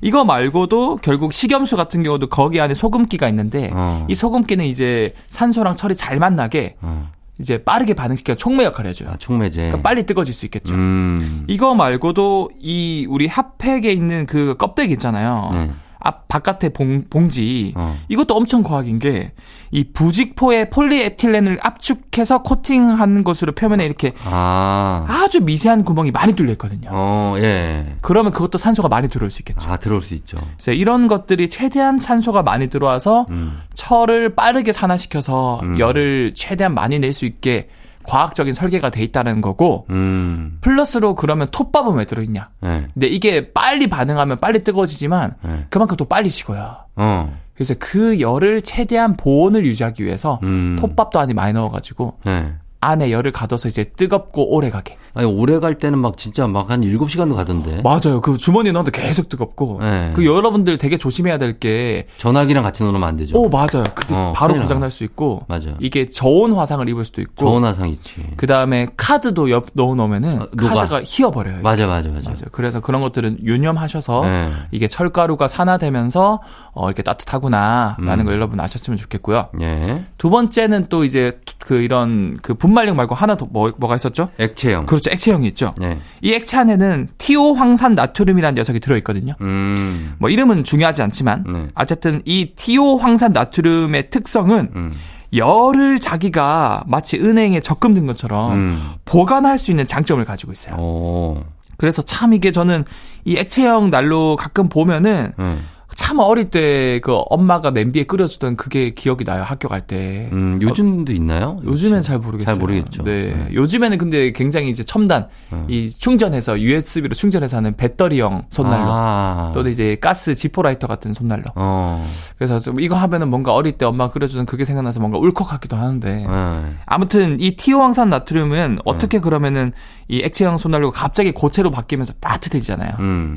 [0.00, 4.06] 이거 말고도 결국 식염수 같은 경우도 거기 안에 소금기가 있는데 어.
[4.08, 7.10] 이 소금기는 이제 산소랑 철이 잘 만나게 어.
[7.40, 9.10] 이제 빠르게 반응시켜 촉매 역할을 해줘요.
[9.10, 9.60] 아, 촉매제.
[9.62, 10.74] 그러니까 빨리 뜨거워질 수 있겠죠.
[10.74, 11.44] 음.
[11.46, 15.50] 이거 말고도 이 우리 핫팩에 있는 그 껍데기 있잖아요.
[15.52, 15.70] 네.
[16.00, 17.98] 앞 바깥에 봉, 봉지 어.
[18.08, 19.32] 이것도 엄청 과학인 게
[19.70, 25.04] 이 부직포에 폴리에틸렌을 압축해서 코팅한 것으로 표면에 이렇게 아.
[25.08, 26.88] 아주 미세한 구멍이 많이 뚫려 있거든요.
[26.92, 27.96] 어, 예.
[28.00, 29.70] 그러면 그것도 산소가 많이 들어올 수 있겠죠.
[29.70, 30.38] 아, 들어올 수 있죠.
[30.56, 33.60] 그래서 이런 것들이 최대한 산소가 많이 들어와서 음.
[33.74, 35.78] 철을 빠르게 산화시켜서 음.
[35.78, 37.68] 열을 최대한 많이 낼 수 있게
[38.04, 40.58] 과학적인 설계가 돼 있다는 거고 음.
[40.60, 42.48] 플러스로 그러면 톱밥은 왜 들어있냐?
[42.60, 42.86] 네.
[42.94, 45.66] 근데 이게 빨리 반응하면 빨리 뜨거워지지만 네.
[45.68, 46.76] 그만큼 또 빨리 식어요.
[46.96, 47.36] 어.
[47.58, 50.76] 그래서 그 열을 최대한 보온을 유지하기 위해서 음.
[50.78, 52.54] 톱밥도 안에 많이 넣어가지고 네.
[52.80, 54.96] 안에 열을 가둬서 이제 뜨겁고 오래 가게.
[55.14, 57.80] 아니, 오래 갈 때는 막 진짜 막 한 7시간도 가던데.
[57.82, 58.20] 맞아요.
[58.20, 59.78] 그 주머니에 넣어도 계속 뜨겁고.
[59.80, 60.12] 네.
[60.14, 63.36] 그 여러분들 되게 조심해야 될 게 전화기랑 같이 놓으면 안 되죠.
[63.36, 63.82] 오, 맞아요.
[63.94, 64.64] 그게 어, 바로 큰일 나.
[64.64, 65.74] 고장 날 수 있고 맞아요.
[65.80, 68.14] 이게 저온 화상을 입을 수도 있고 좋은 화상 있지.
[68.36, 70.74] 그 다음에 카드도 옆 넣어 놓으면은 어, 녹아.
[70.74, 71.56] 카드가 휘어 버려요.
[71.62, 72.28] 맞아, 맞아, 맞아.
[72.28, 72.44] 맞아요.
[72.52, 74.50] 그래서 그런 것들은 유념하셔서 네.
[74.70, 76.40] 이게 철가루가 산화되면서
[76.74, 78.24] 어 이렇게 따뜻하구나 라는 음.
[78.26, 79.48] 걸 여러분 아셨으면 좋겠고요.
[79.62, 80.04] 예.
[80.18, 84.30] 두 번째는 또 이제 그 이런 그 분 말력 말고 하나 더 뭐, 뭐가 있었죠?
[84.38, 84.86] 액체형.
[84.86, 85.10] 그렇죠.
[85.10, 85.74] 액체형이 있죠.
[85.82, 85.98] 예.
[86.22, 89.34] 이 액체 안에는 티오 황산 나트륨이라는 녀석이 들어 있거든요.
[89.40, 90.14] 음.
[90.18, 91.66] 뭐 이름은 중요하지 않지만 네.
[91.74, 94.90] 어쨌든 이 티오 황산 나트륨의 특성은 음.
[95.34, 98.90] 열을 자기가 마치 은행에 적금 든 것처럼 음.
[99.04, 100.76] 보관할 수 있는 장점을 가지고 있어요.
[100.76, 101.42] 오.
[101.76, 102.84] 그래서 참 이게 저는
[103.24, 105.58] 이 액체형 난로 가끔 보면은 예.
[105.98, 109.42] 참 어릴 때 그 엄마가 냄비에 끓여주던 그게 기억이 나요.
[109.42, 110.28] 학교 갈 때.
[110.32, 111.58] 음, 요즘도 있나요?
[111.64, 112.54] 요즘엔 잘 모르겠어요.
[112.54, 113.02] 잘 모르겠죠.
[113.02, 113.34] 네.
[113.34, 113.48] 네.
[113.52, 115.66] 요즘에는 근데 굉장히 이제 첨단, 음.
[115.68, 118.86] 이 충전해서 USB로 충전해서 하는 배터리형 손난로.
[118.90, 119.50] 아.
[119.54, 121.44] 또는 이제 가스 지포라이터 같은 손난로.
[121.56, 122.04] 어.
[122.36, 126.26] 그래서 좀 이거 하면은 뭔가 어릴 때 엄마가 끓여주던 그게 생각나서 뭔가 울컥하기도 하는데.
[126.28, 126.74] 예.
[126.86, 129.72] 아무튼 이 티오황산 나트륨은 어떻게 그러면은
[130.08, 132.92] 이 액체형 손난로가 갑자기 고체로 바뀌면서 따뜻해지잖아요.
[133.00, 133.34] 음.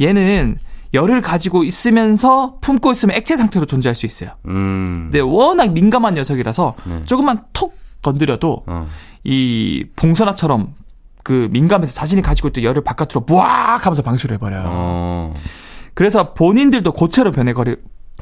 [0.00, 0.56] 얘는
[0.94, 4.30] 열을 가지고 있으면서 품고 있으면 액체 상태로 존재할 수 있어요.
[4.46, 5.08] 음.
[5.10, 7.04] 근데 워낙 민감한 녀석이라서 네.
[7.04, 8.86] 조금만 톡 건드려도 어.
[9.24, 10.74] 이 봉선화처럼
[11.22, 14.62] 그 민감해서 자신이 가지고 있던 열을 바깥으로 부악 하면서 방출해 버려요.
[14.66, 15.34] 어.
[15.94, 17.76] 그래서 본인들도 고체로 변해버리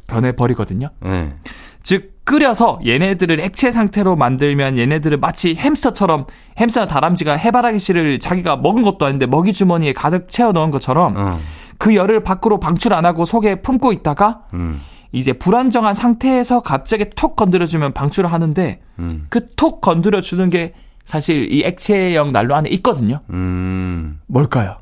[0.06, 0.90] 변해버리거든요.
[1.06, 1.34] 예.
[1.82, 6.26] 즉 끓여서 얘네들을 액체 상태로 만들면 얘네들을 마치 햄스터처럼
[6.60, 11.40] 햄스터 다람쥐가 해바라기 씨를 자기가 먹은 것도 아닌데 먹이 주머니에 가득 채워 넣은 것처럼 어.
[11.78, 14.80] 그 열을 밖으로 방출 안 하고 속에 품고 있다가 음.
[15.12, 19.26] 이제 불안정한 상태에서 갑자기 톡 건드려주면 방출을 하는데 음.
[19.28, 23.20] 그톡 건드려주는 게 사실 이 액체형 난로 안에 있거든요.
[23.30, 24.20] 음.
[24.26, 24.76] 뭘까요?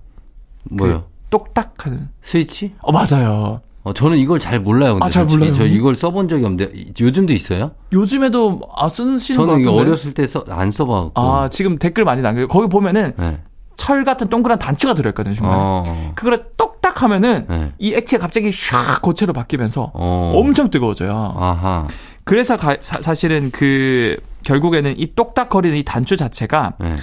[0.70, 1.04] 뭐요?
[1.04, 2.08] 그 똑딱하는.
[2.22, 2.74] 스위치?
[2.80, 3.60] 어 맞아요.
[3.82, 4.92] 어, 저는 이걸 잘 몰라요.
[4.94, 5.24] 근데 아, 잘.
[5.24, 5.54] 몰라요?
[5.54, 7.70] 저 이걸 써본 적이 없는데 이- 요즘도 있어요?
[7.92, 9.80] 요즘에도 아 쓰시는 것 저는 같은데.
[9.80, 11.12] 어렸을 때 안 써봐갖고.
[11.20, 12.46] 아 지금 댓글 많이 남겨요.
[12.48, 13.38] 거기 보면은 네.
[13.76, 15.56] 철 같은 동그란 단추가 들어있거든요 중간에.
[15.58, 16.12] 어.
[16.14, 17.72] 그걸 똑 딱 하면은 네.
[17.78, 20.32] 이 액체가 갑자기 샥 고체로 바뀌면서 어.
[20.34, 21.34] 엄청 뜨거워져요.
[21.38, 21.86] 아하.
[22.24, 26.96] 그래서 가- 사, 실은그 결국에는 이 똑딱거리는 이 단추 자체가 네.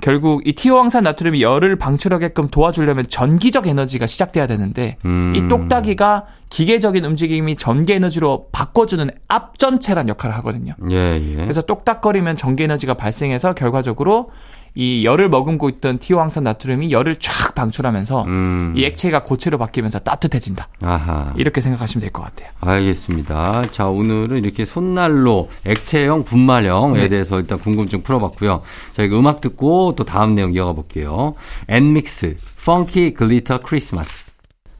[0.00, 5.32] 결국 이 티오황산 나트륨이 열을 방출하게끔 도와주려면 전기적 에너지가 시작돼야 되는데 음.
[5.36, 10.74] 이 똑딱이가 기계적인 움직임이 전기 에너지로 바꿔주는 앞전체란 역할을 하거든요.
[10.90, 11.36] 예, 예.
[11.36, 14.30] 그래서 똑딱거리면 전기 에너지가 발생해서 결과적으로
[14.78, 18.74] 이 열을 머금고 있던 티오황산 나트륨이 열을 쫙 방출하면서 음.
[18.76, 20.68] 이 액체가 고체로 바뀌면서 따뜻해진다.
[20.82, 21.32] 아하.
[21.36, 22.50] 이렇게 생각하시면 될 것 같아요.
[22.60, 23.62] 알겠습니다.
[23.70, 27.08] 자, 오늘은 이렇게 손난로, 액체형, 분말형에 네.
[27.08, 28.62] 대해서 일단 궁금증 풀어봤고요.
[28.96, 31.34] 저희가 음악 듣고 또 다음 내용 이어가 볼게요.
[31.68, 32.36] 엔믹스,
[32.66, 34.25] 펑키 글리터 크리스마스.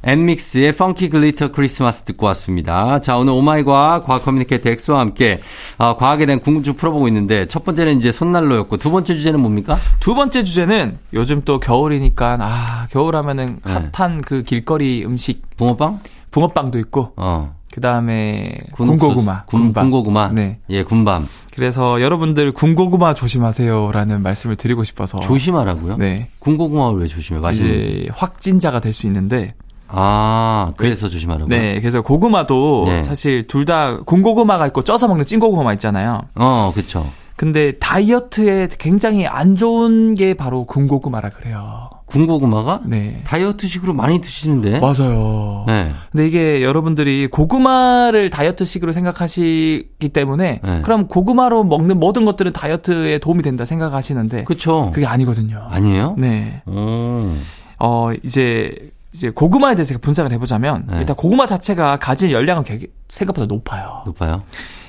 [0.05, 3.01] 엔믹스의 펑키 글리터 크리스마스 듣고 왔습니다.
[3.01, 5.39] 자, 오늘 오마이과 과학 커뮤니케이터 엑소와 함께
[5.79, 9.77] 아, 과학에 대한 궁금증 풀어보고 있는데 첫 번째는 이제 손난로였고 두 번째 주제는 뭡니까?
[10.01, 13.73] 두 번째 주제는 요즘 또 겨울이니까 아 겨울 하면은 네.
[13.93, 16.01] 핫한 그 길거리 음식 붕어빵?
[16.31, 17.57] 붕어빵도 있고 어.
[17.73, 19.85] 그 다음에 군- 군고구마, 군, 군밤.
[19.85, 20.29] 군고구마?
[20.33, 20.61] 네.
[20.71, 21.29] 예, 군밤.
[21.55, 25.97] 그래서 여러분들 군고구마 조심하세요라는 말씀을 드리고 싶어서 조심하라고요?
[25.97, 27.41] 네 군고구마를 왜 조심해?
[27.41, 27.71] 맛있는.
[27.75, 29.55] 이제 확진자가 될 수 있는데
[29.89, 31.49] 아, 그래서 조심하라고요?
[31.49, 33.03] 네 그래서 고구마도 네.
[33.03, 36.21] 사실 둘 다 군고구마가 있고 쪄서 먹는 찐고구마 있잖아요.
[36.37, 37.05] 어, 그쵸.
[37.37, 41.91] 근데 다이어트에 굉장히 안 좋은 게 바로 군고구마라 그래요.
[42.07, 44.79] 군고구마가 네 다이어트식으로 많이 드시는데.
[44.79, 45.65] 맞아요.
[45.67, 45.91] 네.
[46.13, 50.81] 근데 이게 여러분들이 고구마를 다이어트식으로 생각하시기 때문에 네.
[50.83, 54.93] 그럼 고구마로 먹는 모든 것들은 다이어트에 도움이 된다 생각하시는데 그쵸.
[54.95, 55.67] 그게 아니거든요.
[55.69, 56.15] 아니에요?
[56.17, 56.63] 네.
[56.67, 57.33] 오.
[57.81, 58.73] 어 이제
[59.17, 60.99] 이제 고구마에 대해서 분석을 해보자면 네.
[60.99, 62.65] 일단 고구마 자체가 가진 열량은
[63.09, 64.03] 생각보다 높아요.
[64.05, 64.43] 높아요?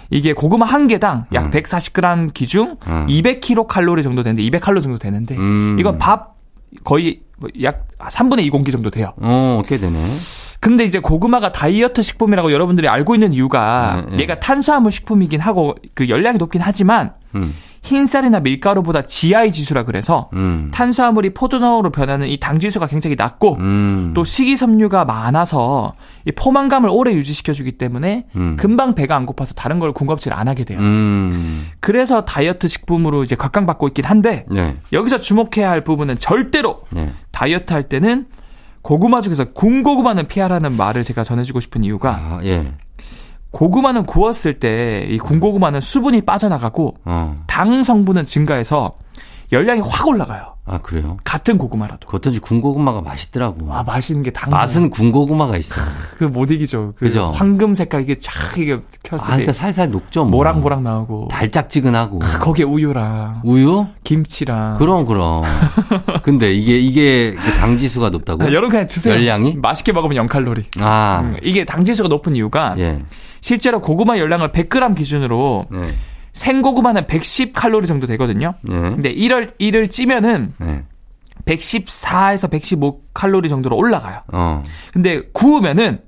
[0.09, 1.51] 이게 고구마 한 개당 약 음.
[1.51, 3.07] 140g 기중 음.
[3.07, 5.77] 200kcal 정도 되는데 200칼로 정도 되는데 음.
[5.79, 6.35] 이건 밥
[6.83, 9.13] 거의 뭐약 3분의 2 공기 정도 돼요.
[9.17, 9.97] 어, 꽤 되네.
[10.59, 14.23] 근데 이제 고구마가 다이어트 식품이라고 여러분들이 알고 있는 이유가 네, 네.
[14.23, 17.53] 얘가 탄수화물 식품이긴 하고 그 열량이 높긴 하지만 음.
[17.87, 20.69] 흰쌀이나 밀가루보다 GI 지수라 그래서 음.
[20.73, 24.11] 탄수화물이 포도당으로 변하는 이 당 지수가 굉장히 낮고 음.
[24.13, 25.93] 또 식이섬유가 많아서
[26.25, 28.55] 이 포만감을 오래 유지시켜주기 때문에 음.
[28.57, 30.79] 금방 배가 안 고파서 다른 걸 군것질 안 하게 돼요.
[30.79, 31.67] 음.
[31.79, 34.75] 그래서 다이어트 식품으로 이제 각광받고 있긴 한데 네.
[34.93, 37.11] 여기서 주목해야 할 부분은 절대로 네.
[37.31, 38.25] 다이어트 할 때는
[38.81, 42.71] 고구마 중에서 군고구마는 피하라는 말을 제가 전해주고 싶은 이유가 아, 예.
[43.61, 47.35] 고구마는 구웠을 때 이 군고구마는 수분이 빠져나가고 어.
[47.47, 48.93] 당 성분은 증가해서
[49.51, 50.53] 열량이 확 올라가요.
[50.65, 51.15] 아, 그래요?
[51.23, 52.07] 같은 고구마라도.
[52.07, 53.73] 그것도 군고구마가 맛있더라고.
[53.73, 54.49] 아, 맛있는 게 당.
[54.51, 55.75] 맛은 군고구마가 있어.
[56.17, 56.93] 그 못 이기죠.
[56.97, 57.31] 그 그죠?
[57.33, 60.21] 황금 색깔 이게 쫙 이게 아, 켰을 때 그러니까 살살 녹죠.
[60.25, 60.31] 뭐.
[60.31, 62.19] 모락모락 나오고 달짝지근하고.
[62.41, 63.85] 거기에 우유랑 우유?
[64.03, 65.43] 김치랑 그럼, 그럼.
[66.23, 68.43] 근데 이게, 이게 그 당지수가 높다고?
[68.43, 69.15] 아, 여러분 그냥 드세요.
[69.15, 69.55] 열량이?
[69.61, 70.65] 맛있게 먹으면 0 칼로리.
[70.81, 72.99] 아, 음, 이게 당 지수가 높은 이유가 예.
[73.41, 75.81] 실제로 고구마 열량을 100g 기준으로 네.
[76.33, 78.53] 생고구마는 110칼로리 정도 되거든요.
[78.61, 78.75] 네.
[78.75, 80.83] 근데 이를 이를 찌면은 네.
[81.45, 84.21] 114에서 115칼로리 정도로 올라가요.
[84.31, 84.63] 어.
[84.93, 85.99] 근데 구우면은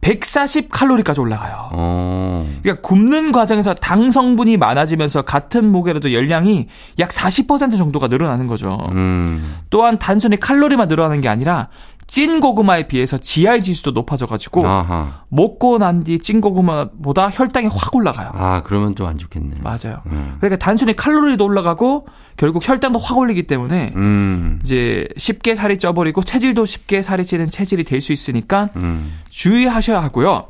[0.00, 1.70] 140칼로리까지 올라가요.
[1.72, 2.48] 어.
[2.62, 8.78] 그러니까 굽는 과정에서 당 성분이 많아지면서 같은 무게라도 열량이 약 40% 정도가 늘어나는 거죠.
[8.92, 9.56] 음.
[9.70, 11.68] 또한 단순히 칼로리만 늘어나는 게 아니라
[12.06, 15.24] 찐 고구마에 비해서 GI 지수도 높아져가지고 아하.
[15.28, 18.30] 먹고 난 뒤 찐 고구마보다 혈당이 확 올라가요.
[18.34, 19.56] 아, 그러면 좀 안 좋겠네.
[19.62, 20.02] 맞아요.
[20.06, 20.36] 음.
[20.38, 24.60] 그러니까 단순히 칼로리도 올라가고 결국 혈당도 확 올리기 때문에 음.
[24.64, 29.14] 이제 쉽게 살이 쪄버리고 체질도 쉽게 살이 찌는 체질이 될 수 있으니까 음.
[29.28, 30.48] 주의하셔야 하고요.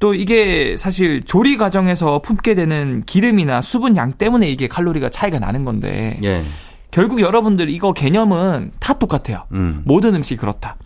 [0.00, 5.64] 또 이게 사실 조리 과정에서 품게 되는 기름이나 수분 양 때문에 이게 칼로리가 차이가 나는
[5.64, 6.42] 건데 예.
[6.90, 9.44] 결국 여러분들 이거 개념은 다 똑같아요.
[9.52, 9.82] 음.
[9.84, 10.76] 모든 음식이 그렇다.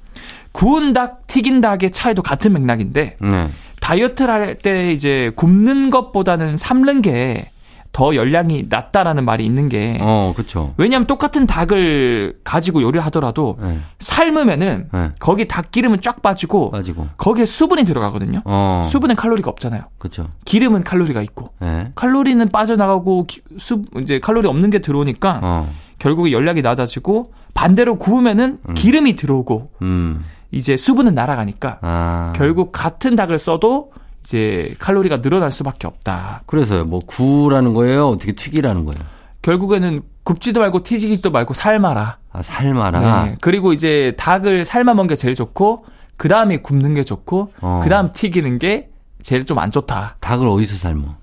[0.53, 3.51] 구운 닭, 튀긴 닭의 차이도 같은 맥락인데 네.
[3.81, 7.49] 다이어트를 할 때 이제 굽는 것보다는 삶는 게
[7.95, 10.73] 더 열량이 낮다라는 말이 있는 게 어, 그쵸.
[10.79, 13.81] 왜냐하면 똑같은 닭을 가지고 요리를 하더라도 네.
[13.99, 15.11] 삶으면은 네.
[15.19, 17.09] 거기 닭 기름은 쫙 빠지고 빠지고.
[17.19, 18.41] 거기에 수분이 들어가거든요.
[18.47, 18.81] 어.
[18.83, 19.83] 수분은 칼로리가 없잖아요.
[19.99, 20.29] 그쵸.
[20.47, 21.93] 기름은 칼로리가 있고 예.
[21.95, 25.71] 칼로리는 빠져나가고 기- 수 이제 칼로리 없는 게 들어오니까 어.
[25.99, 30.25] 결국에 열량이 낮아지고 반대로 구우면은 기름이 들어오고 음.
[30.53, 32.33] 이제 수분은 날아가니까 아.
[32.37, 33.91] 결국 같은 닭을 써도
[34.23, 36.43] 이제 칼로리가 늘어날 수밖에 없다.
[36.47, 36.85] 그래서요.
[36.85, 38.09] 뭐 구라는 거예요?
[38.09, 39.01] 어떻게 튀기라는 거예요?
[39.43, 42.19] 결국에는 굽지도 말고 튀기지도 말고 삶아라.
[42.31, 43.25] 아, 삶아라.
[43.25, 43.37] 네.
[43.41, 45.85] 그리고 이제 닭을 삶아 먹는 게 제일 좋고
[46.17, 47.81] 그 다음에 굽는 게 좋고 어.
[47.83, 48.91] 그 다음 튀기는 게
[49.23, 50.17] 제일 좀 안 좋다.
[50.21, 51.17] 닭을 어디서 삶어?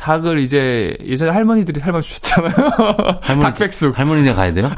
[0.00, 2.52] 닭을 이제 예전에 할머니들이 삶아 주셨잖아요.
[3.20, 3.98] 할머니, 닭백숙.
[3.98, 4.70] 할머니네 가야 돼요?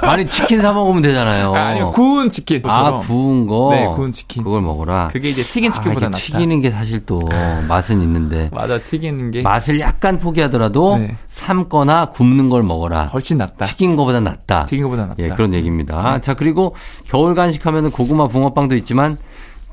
[0.00, 1.54] 아니, 치킨 사 먹으면 되잖아요.
[1.54, 2.62] 아, 아니요 구운 치킨.
[2.64, 3.68] 아, 구운 거?
[3.72, 4.42] 네, 구운 치킨.
[4.42, 5.08] 그걸 먹어라.
[5.12, 6.22] 그게 이제 튀긴 치킨보다 아, 낫다.
[6.22, 7.20] 튀기는 게 사실 또
[7.68, 8.48] 맛은 있는데.
[8.54, 11.14] 맞아 튀기는 게 맛을 약간 포기하더라도 네.
[11.28, 13.06] 삶거나 굽는 걸 먹어라.
[13.08, 13.66] 훨씬 낫다.
[13.66, 14.64] 튀긴 거보다 낫다.
[14.64, 15.16] 튀긴 거보다 낫다.
[15.22, 16.20] 예, 그런 얘기입니다.
[16.22, 16.74] 자, 그리고
[17.06, 19.18] 겨울 간식하면은 고구마 붕어빵도 있지만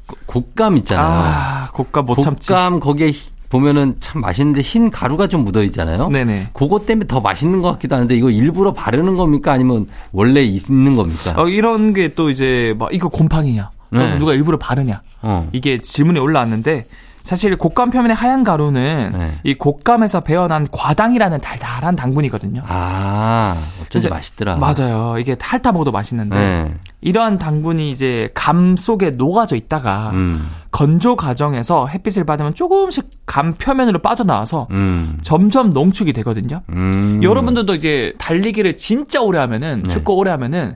[0.06, 1.08] 고- 곶감 있잖아요.
[1.08, 2.50] 아 곶감 못 참지.
[2.50, 6.10] 곶감 거기에 히- 보면은 참 맛있는데 흰 가루가 좀 묻어 있잖아요.
[6.10, 6.50] 네네.
[6.54, 11.34] 그거 때문에 더 맛있는 것 같기도 하는데 이거 일부러 바르는 겁니까 아니면 원래 있는 겁니까?
[11.38, 13.70] 어, 이런 게 또 이제 막 이거 곰팡이냐?
[13.92, 14.18] 네.
[14.18, 15.02] 누가 일부러 바르냐?
[15.22, 15.50] 어.
[15.54, 16.86] 이게 질문이 올라왔는데
[17.26, 19.40] 사실 곶감 표면의 하얀 가루는 네.
[19.44, 22.62] 이 곶감에서 배어난 과당이라는 달달한 당분이거든요.
[22.68, 24.58] 아, 어쩐지 맛있더라.
[24.58, 25.16] 맞아요.
[25.18, 26.74] 이게 핥아 먹어도 맛있는데 네.
[27.02, 30.48] 이러한 당분이 이제 감 속에 녹아져 있다가 음.
[30.70, 35.18] 건조 과정에서 햇빛을 받으면 조금씩 감 표면으로 빠져나와서 음.
[35.24, 36.62] 점점 농축이 되거든요.
[36.70, 37.22] 음.
[37.24, 39.90] 여러분들도 이제 달리기를 진짜 오래 하면은 네.
[39.90, 40.76] 축구 오래 하면은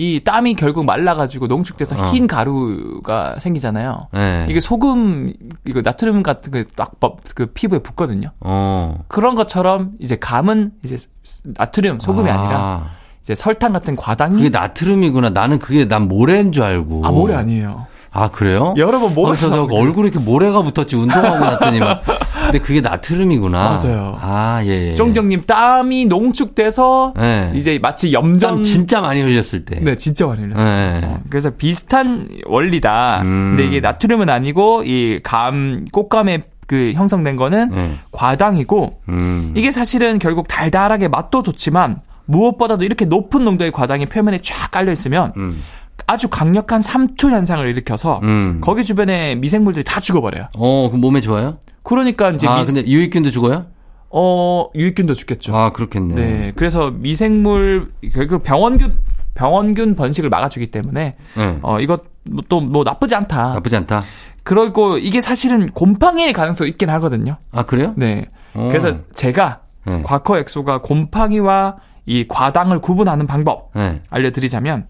[0.00, 2.06] 이 땀이 결국 말라가지고 농축돼서 어.
[2.06, 4.08] 흰 가루가 생기잖아요.
[4.14, 4.46] 네.
[4.48, 5.34] 이게 소금
[5.66, 8.30] 이거 나트륨 같은 게딱그 피부에 붙거든요.
[8.40, 9.04] 어.
[9.08, 10.96] 그런 것처럼 이제 감은 이제
[11.44, 12.42] 나트륨 소금이 아.
[12.42, 12.84] 니라
[13.20, 15.30] 이제 설탕 같은 과당이 그게 나트륨이구나.
[15.30, 17.02] 나는 그게 난 모래인 줄 알고.
[17.04, 17.86] 아 모래 아니에요.
[18.12, 18.74] 아, 그래요?
[18.76, 22.00] 여러분 뭐가 그래서 저 얼굴에 이렇게 모래가 붙었지 운동하고 났더니만.
[22.50, 23.78] 근데 그게 나트륨이구나.
[23.84, 24.18] 맞아요.
[24.20, 24.90] 아, 예.
[24.90, 24.94] 예.
[24.96, 27.52] 쫑정님 땀이 농축돼서 네.
[27.54, 29.78] 이제 마치 염전 땀 진짜 많이 흘렸을 때.
[29.80, 30.66] 네 진짜 많이 흘렸어요.
[30.66, 31.00] 네.
[31.06, 33.20] 어, 그래서 비슷한 원리다.
[33.22, 33.54] 음.
[33.56, 37.90] 근데 이게 나트륨은 아니고 이 감 꽃감에 그 형성된 거는 네.
[38.12, 39.54] 과당이고 음.
[39.56, 45.32] 이게 사실은 결국 달달하게 맛도 좋지만 무엇보다도 이렇게 높은 농도의 과당이 표면에 쫙 깔려 있으면
[45.36, 45.62] 음.
[46.06, 48.60] 아주 강력한 삼투 현상을 일으켜서 음.
[48.60, 50.48] 거기 주변에 미생물들이 다 죽어버려요.
[50.56, 51.58] 어, 그 몸에 좋아요?
[51.82, 53.66] 그러니까 이제 아, 미, 근데 유익균도 죽어요?
[54.10, 55.56] 어 유익균도 죽겠죠.
[55.56, 56.14] 아, 그렇겠네.
[56.14, 58.98] 네, 그래서 미생물 결국 병원균
[59.34, 61.58] 병원균 번식을 막아주기 때문에 네.
[61.62, 62.02] 어 이것
[62.48, 63.54] 또 뭐 나쁘지 않다.
[63.54, 64.02] 나쁘지 않다.
[64.42, 67.36] 그리고 이게 사실은 곰팡이일 가능성이 있긴 하거든요.
[67.52, 67.92] 아, 그래요?
[67.96, 68.24] 네.
[68.54, 68.68] 어.
[68.68, 70.02] 그래서 제가 네.
[70.02, 71.76] 과커 엑소가 곰팡이와
[72.06, 74.02] 이 과당을 구분하는 방법 네.
[74.10, 74.86] 알려드리자면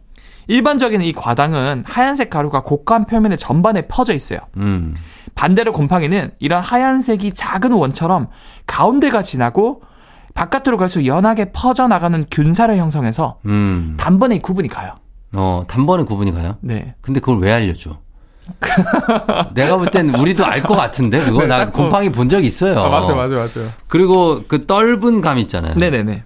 [0.48, 4.40] 일반적인 이 과당은 하얀색 가루가 곶감 표면의 전반에 퍼져 있어요.
[4.56, 4.94] 음.
[5.34, 8.28] 반대로 곰팡이는 이런 하얀색이 작은 원처럼
[8.66, 9.82] 가운데가 지나고
[10.34, 13.96] 바깥으로 갈수록 연하게 퍼져나가는 균사를 형성해서 음.
[13.98, 14.94] 단번에 이 구분이 가요.
[15.36, 16.56] 어, 단번에 구분이 가요?
[16.60, 16.94] 네.
[17.00, 17.98] 근데 그걸 왜 알려줘?
[19.54, 22.74] 내가 볼 땐 우리도 알 것 같은데 그거 네, 나딱 그- 곰팡이 본 적 있어요.
[22.74, 23.46] 맞아요, 맞아요.
[23.88, 25.74] 그리고 그 떫은 감 있잖아요.
[25.78, 26.24] 네네네.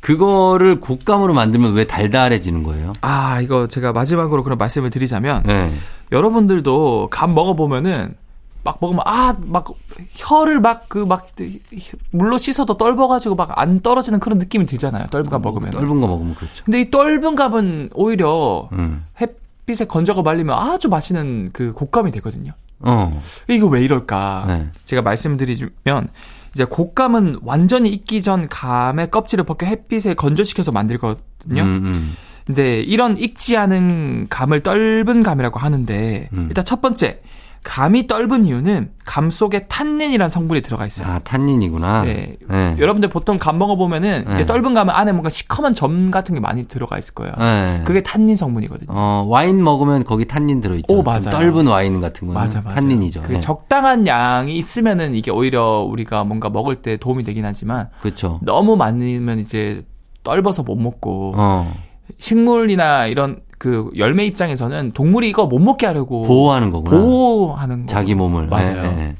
[0.00, 2.92] 그거를 곶감으로 만들면 왜 달달해지는 거예요?
[3.00, 5.72] 아, 이거 제가 마지막으로 그런 말씀을 드리자면, 네.
[6.12, 8.14] 여러분들도 감 먹어 보면은,
[8.64, 9.66] 막 먹으면, 아, 막,
[10.14, 11.26] 혀를 막, 그, 막,
[12.10, 15.06] 물로 씻어도 떫어가지고 막 안 떨어지는 그런 느낌이 들잖아요.
[15.10, 15.70] 떫은 감 먹으면.
[15.70, 16.64] 떫은 거 먹으면 그렇죠.
[16.64, 19.04] 근데 이 떫은 감은 오히려 음.
[19.20, 22.52] 햇빛에 건져가 말리면 아주 맛있는 그 곶감이 되거든요.
[22.80, 23.20] 어.
[23.48, 24.44] 이거 왜 이럴까?
[24.46, 24.66] 네.
[24.84, 26.08] 제가 말씀드리면
[26.54, 31.62] 이제 곶감은 완전히 익기 전 감의 껍질을 벗겨 햇빛에 건조시켜서 만들거든요.
[31.62, 32.14] 음, 음.
[32.46, 36.46] 근데 이런 익지 않은 감을 떫은 감이라고 하는데 음.
[36.48, 37.20] 일단 첫 번째
[37.64, 41.08] 감이 떫은 이유는 감 속에 탄닌이라는 성분이 들어가 있어요.
[41.08, 42.04] 아, 탄닌이구나.
[42.04, 42.36] 네.
[42.48, 42.76] 네.
[42.78, 44.34] 여러분들 보통 감 먹어보면은 네.
[44.34, 47.34] 이제 떫은 감은 안에 뭔가 시커먼 점 같은 게 많이 들어가 있을 거예요.
[47.38, 47.82] 네.
[47.84, 48.88] 그게 탄닌 성분이거든요.
[48.90, 50.92] 어, 와인 먹으면 거기 탄닌 들어있죠.
[50.92, 51.50] 오, 좀 맞아요.
[51.50, 52.76] 떫은 와인 같은 거는 맞아, 맞아.
[52.76, 53.22] 탄닌이죠.
[53.22, 53.40] 그 네.
[53.40, 58.40] 적당한 양이 있으면은 이게 오히려 우리가 뭔가 먹을 때 도움이 되긴 하지만 그렇죠.
[58.42, 59.84] 너무 많으면 이제
[60.24, 61.72] 떫어서 못 먹고 어.
[62.18, 66.98] 식물이나 이런 그 열매 입장에서는 동물이 이거 못 먹게 하려고 보호하는 거구나.
[66.98, 68.46] 보호하는 거 자기 몸을.
[68.46, 68.82] 맞아요.
[68.82, 69.16] 네, 네.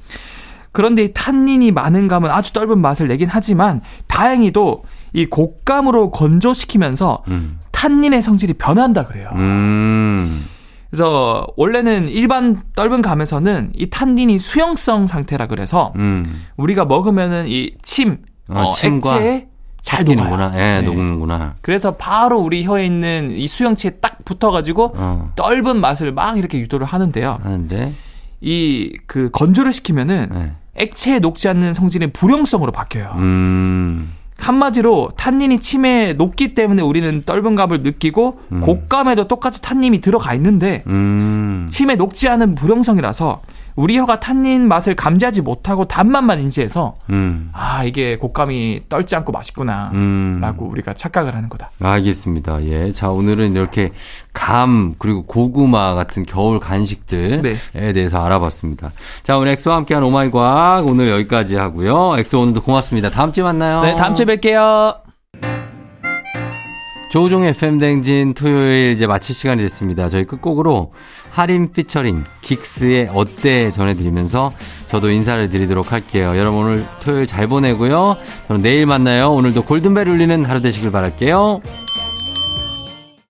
[0.72, 7.58] 그런데 이 탄닌이 많은 감은 아주 떫은 맛을 내긴 하지만 다행히도 이 곶감으로 건조시키면서 음.
[7.72, 9.30] 탄닌의 성질이 변한다 그래요.
[9.34, 10.46] 음.
[10.90, 16.44] 그래서 원래는 일반 떫은 감에서는 이 탄닌이 수용성 상태라 그래서 음.
[16.56, 18.18] 우리가 먹으면은 이 침,
[18.48, 19.47] 어, 어, 액체에
[19.82, 20.18] 잘 녹아요.
[20.28, 20.52] 섞이는구나.
[20.56, 20.82] 예, 네.
[20.82, 21.54] 녹는구나.
[21.62, 25.32] 그래서 바로 우리 혀에 있는 이 수용체에 딱 붙어가지고 어.
[25.36, 27.38] 떫은 맛을 막 이렇게 유도를 하는데요.
[27.42, 27.94] 하는데.
[28.40, 30.52] 이 그 건조를 시키면은 네.
[30.76, 33.12] 액체에 녹지 않는 성질의 불용성으로 바뀌어요.
[33.16, 34.12] 음.
[34.38, 38.60] 한마디로 탄닌이 침에 녹기 때문에 우리는 떫은 감을 느끼고 음.
[38.60, 41.66] 곶감에도 똑같이 탄닌이 들어가 있는데 음.
[41.68, 43.42] 침에 녹지 않은 불용성이라서
[43.78, 47.48] 우리 혀가 탄닌 맛을 감지하지 못하고 단맛만 인지해서 음.
[47.52, 50.40] 아 이게 곶감이 떨지 않고 맛있구나 음.
[50.42, 51.70] 라고 우리가 착각을 하는 거다.
[51.80, 52.64] 알겠습니다.
[52.64, 52.90] 예.
[52.90, 53.92] 자, 오늘은 이렇게
[54.32, 57.92] 감, 그리고 고구마 같은 겨울 간식들에 네.
[57.92, 58.90] 대해서 알아봤습니다.
[59.22, 62.18] 자, 오늘 엑소와 함께한 오마이 과학 오늘 여기까지 하고요.
[62.18, 63.10] 엑소 오늘도 고맙습니다.
[63.10, 63.80] 다음 주에 만나요.
[63.82, 65.07] 네 다음 주에 뵐게요.
[67.10, 70.08] 조우종의 FM댕진 토요일 이제 마칠 시간이 됐습니다.
[70.08, 70.92] 저희 끝곡으로
[71.30, 74.50] 하림 피처링 긱스의 어때 전해드리면서
[74.88, 76.36] 저도 인사를 드리도록 할게요.
[76.36, 78.16] 여러분 오늘 토요일 잘 보내고요.
[78.48, 79.30] 저는 내일 만나요.
[79.32, 81.62] 오늘도 골든벨 울리는 하루 되시길 바랄게요.